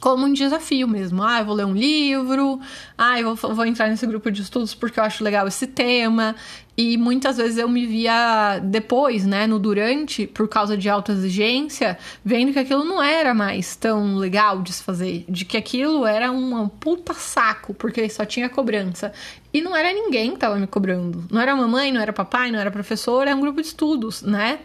como 0.01 0.25
um 0.25 0.33
desafio 0.33 0.89
mesmo. 0.89 1.23
Ah, 1.23 1.41
eu 1.41 1.45
vou 1.45 1.55
ler 1.55 1.67
um 1.67 1.75
livro, 1.75 2.59
ah, 2.97 3.21
eu 3.21 3.35
vou, 3.35 3.55
vou, 3.55 3.67
entrar 3.67 3.89
nesse 3.89 4.07
grupo 4.07 4.31
de 4.31 4.43
estudos 4.43 4.75
porque 4.75 4.99
eu 4.99 5.05
acho 5.05 5.23
legal 5.23 5.47
esse 5.47 5.67
tema. 5.67 6.35
E 6.77 6.97
muitas 6.97 7.37
vezes 7.37 7.59
eu 7.59 7.69
me 7.69 7.87
via 7.87 8.59
depois, 8.61 9.27
né, 9.27 9.47
no 9.47 9.59
durante, 9.59 10.27
por 10.27 10.49
causa 10.49 10.79
de 10.79 10.89
alta 10.89 11.13
exigência, 11.13 11.99
vendo 12.25 12.55
que 12.55 12.59
aquilo 12.59 12.85
não 12.85 13.03
era 13.03 13.35
mais 13.35 13.77
tão 13.77 14.17
legal 14.17 14.63
de 14.63 14.73
se 14.73 14.83
fazer, 14.83 15.27
de 15.29 15.45
que 15.45 15.59
aquilo 15.59 16.07
era 16.07 16.33
um 16.33 16.67
puta 16.69 17.13
saco, 17.13 17.75
porque 17.75 18.09
só 18.09 18.25
tinha 18.25 18.49
cobrança. 18.49 19.13
E 19.53 19.61
não 19.61 19.77
era 19.77 19.93
ninguém 19.93 20.31
que 20.33 20.39
tava 20.39 20.57
me 20.57 20.67
cobrando. 20.67 21.27
Não 21.31 21.39
era 21.39 21.55
mamãe, 21.55 21.93
não 21.93 22.01
era 22.01 22.15
papai, 22.15 22.51
não 22.51 22.59
era 22.59 22.71
professor, 22.71 23.27
era 23.27 23.37
um 23.37 23.41
grupo 23.41 23.61
de 23.61 23.67
estudos, 23.67 24.23
né? 24.23 24.61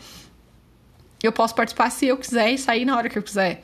Eu 1.21 1.33
posso 1.33 1.53
participar 1.53 1.89
se 1.89 2.05
eu 2.05 2.15
quiser 2.15 2.51
e 2.51 2.57
sair 2.57 2.85
na 2.85 2.95
hora 2.95 3.09
que 3.09 3.17
eu 3.17 3.23
quiser. 3.23 3.61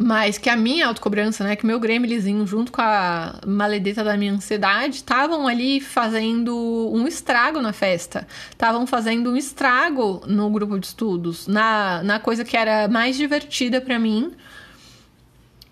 Mas 0.00 0.38
que 0.38 0.48
a 0.48 0.54
minha 0.54 0.86
autocobrança, 0.86 1.42
né? 1.42 1.56
Que 1.56 1.66
meu 1.66 1.80
gremlinzinho, 1.80 2.46
junto 2.46 2.70
com 2.70 2.80
a 2.80 3.40
maledeta 3.44 4.04
da 4.04 4.16
minha 4.16 4.32
ansiedade, 4.32 4.98
estavam 4.98 5.48
ali 5.48 5.80
fazendo 5.80 6.54
um 6.92 7.08
estrago 7.08 7.60
na 7.60 7.72
festa. 7.72 8.24
Estavam 8.48 8.86
fazendo 8.86 9.32
um 9.32 9.36
estrago 9.36 10.22
no 10.24 10.48
grupo 10.50 10.78
de 10.78 10.86
estudos. 10.86 11.48
Na, 11.48 12.00
na 12.04 12.20
coisa 12.20 12.44
que 12.44 12.56
era 12.56 12.86
mais 12.86 13.16
divertida 13.16 13.80
para 13.80 13.98
mim. 13.98 14.30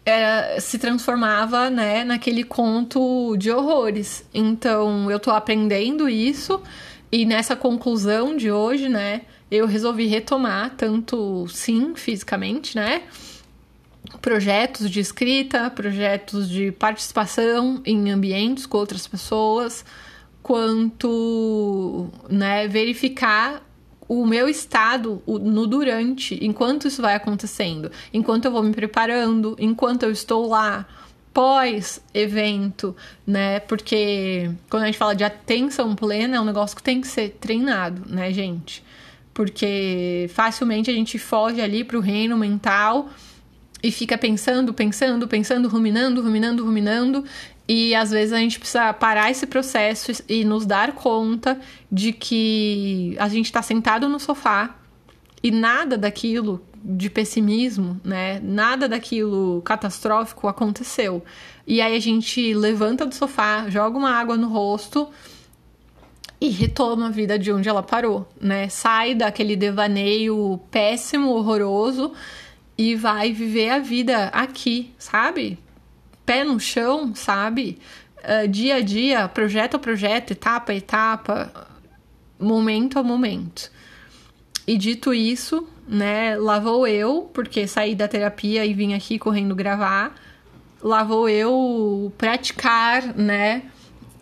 Era, 0.04 0.60
se 0.60 0.76
transformava, 0.76 1.70
né, 1.70 2.02
naquele 2.02 2.42
conto 2.42 3.36
de 3.36 3.52
horrores. 3.52 4.24
Então, 4.34 5.08
eu 5.08 5.20
tô 5.20 5.30
aprendendo 5.30 6.08
isso. 6.08 6.60
E 7.12 7.24
nessa 7.24 7.54
conclusão 7.54 8.36
de 8.36 8.50
hoje, 8.50 8.88
né, 8.88 9.20
eu 9.48 9.68
resolvi 9.68 10.06
retomar, 10.06 10.74
tanto 10.76 11.46
sim, 11.46 11.94
fisicamente, 11.94 12.74
né? 12.74 13.02
Projetos 14.20 14.90
de 14.90 15.00
escrita, 15.00 15.70
projetos 15.70 16.48
de 16.48 16.72
participação 16.72 17.80
em 17.84 18.10
ambientes 18.10 18.66
com 18.66 18.78
outras 18.78 19.06
pessoas, 19.06 19.84
quanto 20.42 22.08
né, 22.28 22.68
verificar 22.68 23.62
o 24.08 24.24
meu 24.24 24.48
estado 24.48 25.22
no 25.26 25.66
durante, 25.66 26.38
enquanto 26.44 26.86
isso 26.86 27.02
vai 27.02 27.14
acontecendo, 27.14 27.90
enquanto 28.12 28.44
eu 28.44 28.52
vou 28.52 28.62
me 28.62 28.72
preparando, 28.72 29.56
enquanto 29.58 30.04
eu 30.04 30.12
estou 30.12 30.48
lá, 30.48 30.86
pós 31.34 32.00
evento, 32.14 32.96
né? 33.26 33.60
Porque 33.60 34.50
quando 34.70 34.84
a 34.84 34.86
gente 34.86 34.96
fala 34.96 35.14
de 35.14 35.22
atenção 35.22 35.94
plena, 35.94 36.36
é 36.36 36.40
um 36.40 36.44
negócio 36.44 36.74
que 36.74 36.82
tem 36.82 37.00
que 37.00 37.06
ser 37.06 37.36
treinado, 37.40 38.02
né, 38.06 38.32
gente? 38.32 38.82
Porque 39.34 40.30
facilmente 40.32 40.90
a 40.90 40.94
gente 40.94 41.18
foge 41.18 41.60
ali 41.60 41.84
para 41.84 41.98
o 41.98 42.00
reino 42.00 42.38
mental 42.38 43.10
e 43.82 43.90
fica 43.90 44.16
pensando, 44.16 44.72
pensando, 44.72 45.28
pensando, 45.28 45.68
ruminando, 45.68 46.22
ruminando, 46.22 46.64
ruminando. 46.64 47.24
E 47.68 47.94
às 47.94 48.10
vezes 48.10 48.32
a 48.32 48.38
gente 48.38 48.58
precisa 48.58 48.92
parar 48.92 49.30
esse 49.30 49.46
processo 49.46 50.12
e 50.28 50.44
nos 50.44 50.64
dar 50.64 50.92
conta 50.92 51.58
de 51.90 52.12
que 52.12 53.16
a 53.18 53.28
gente 53.28 53.46
está 53.46 53.60
sentado 53.60 54.08
no 54.08 54.20
sofá 54.20 54.76
e 55.42 55.50
nada 55.50 55.98
daquilo 55.98 56.64
de 56.82 57.10
pessimismo, 57.10 58.00
né? 58.04 58.40
Nada 58.42 58.88
daquilo 58.88 59.60
catastrófico 59.62 60.46
aconteceu. 60.46 61.24
E 61.66 61.80
aí 61.80 61.96
a 61.96 62.00
gente 62.00 62.54
levanta 62.54 63.04
do 63.04 63.14
sofá, 63.14 63.68
joga 63.68 63.98
uma 63.98 64.10
água 64.10 64.36
no 64.36 64.48
rosto 64.48 65.08
e 66.40 66.48
retoma 66.48 67.06
a 67.06 67.10
vida 67.10 67.36
de 67.36 67.50
onde 67.50 67.68
ela 67.68 67.82
parou, 67.82 68.28
né? 68.40 68.68
Sai 68.68 69.16
daquele 69.16 69.56
devaneio 69.56 70.60
péssimo, 70.70 71.30
horroroso 71.30 72.12
e 72.78 72.94
vai 72.94 73.32
viver 73.32 73.70
a 73.70 73.78
vida 73.78 74.26
aqui, 74.28 74.92
sabe? 74.98 75.58
Pé 76.24 76.44
no 76.44 76.60
chão, 76.60 77.14
sabe? 77.14 77.78
Uh, 78.18 78.48
dia 78.48 78.76
a 78.76 78.80
dia, 78.80 79.28
projeto 79.28 79.76
a 79.76 79.78
projeto, 79.78 80.32
etapa 80.32 80.72
a 80.72 80.74
etapa. 80.74 81.68
momento 82.38 82.98
a 82.98 83.02
momento. 83.02 83.70
E 84.66 84.76
dito 84.76 85.14
isso, 85.14 85.66
né, 85.88 86.36
lá 86.36 86.58
vou 86.58 86.86
eu, 86.86 87.30
porque 87.32 87.66
saí 87.66 87.94
da 87.94 88.08
terapia 88.08 88.66
e 88.66 88.74
vim 88.74 88.94
aqui 88.94 89.18
correndo 89.18 89.54
gravar. 89.54 90.14
Lá 90.82 91.02
vou 91.02 91.28
eu 91.28 92.12
praticar, 92.18 93.14
né, 93.14 93.62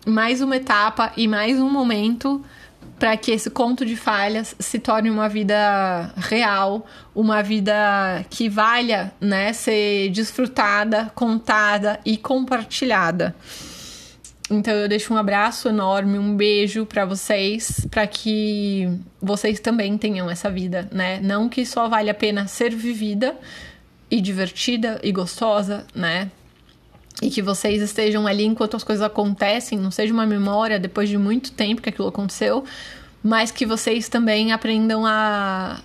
mais 0.06 0.40
uma 0.42 0.56
etapa 0.56 1.12
e 1.16 1.26
mais 1.26 1.58
um 1.58 1.70
momento 1.70 2.44
para 3.04 3.18
que 3.18 3.32
esse 3.32 3.50
conto 3.50 3.84
de 3.84 3.96
falhas 3.96 4.56
se 4.58 4.78
torne 4.78 5.10
uma 5.10 5.28
vida 5.28 6.10
real, 6.16 6.86
uma 7.14 7.42
vida 7.42 8.24
que 8.30 8.48
valha, 8.48 9.12
né, 9.20 9.52
ser 9.52 10.08
desfrutada, 10.08 11.12
contada 11.14 12.00
e 12.02 12.16
compartilhada. 12.16 13.36
Então 14.50 14.72
eu 14.72 14.88
deixo 14.88 15.12
um 15.12 15.18
abraço 15.18 15.68
enorme, 15.68 16.18
um 16.18 16.34
beijo 16.34 16.86
para 16.86 17.04
vocês, 17.04 17.86
para 17.90 18.06
que 18.06 18.88
vocês 19.20 19.60
também 19.60 19.98
tenham 19.98 20.30
essa 20.30 20.50
vida, 20.50 20.88
né? 20.90 21.20
Não 21.22 21.46
que 21.46 21.66
só 21.66 21.86
vale 21.90 22.08
a 22.08 22.14
pena 22.14 22.46
ser 22.46 22.74
vivida 22.74 23.36
e 24.10 24.18
divertida 24.18 24.98
e 25.02 25.12
gostosa, 25.12 25.86
né? 25.94 26.30
E 27.22 27.30
que 27.30 27.40
vocês 27.40 27.80
estejam 27.80 28.26
ali 28.26 28.44
enquanto 28.44 28.76
as 28.76 28.84
coisas 28.84 29.04
acontecem, 29.04 29.78
não 29.78 29.90
seja 29.90 30.12
uma 30.12 30.26
memória 30.26 30.78
depois 30.78 31.08
de 31.08 31.16
muito 31.16 31.52
tempo 31.52 31.80
que 31.80 31.88
aquilo 31.88 32.08
aconteceu, 32.08 32.64
mas 33.22 33.50
que 33.50 33.64
vocês 33.64 34.08
também 34.08 34.52
aprendam 34.52 35.06
a 35.06 35.80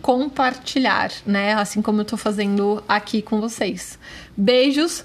compartilhar, 0.00 1.10
né? 1.26 1.54
Assim 1.54 1.82
como 1.82 2.00
eu 2.00 2.04
tô 2.04 2.16
fazendo 2.16 2.82
aqui 2.88 3.20
com 3.20 3.40
vocês. 3.40 3.98
Beijos, 4.36 5.04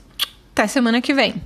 até 0.51 0.67
semana 0.67 1.01
que 1.01 1.13
vem. 1.13 1.41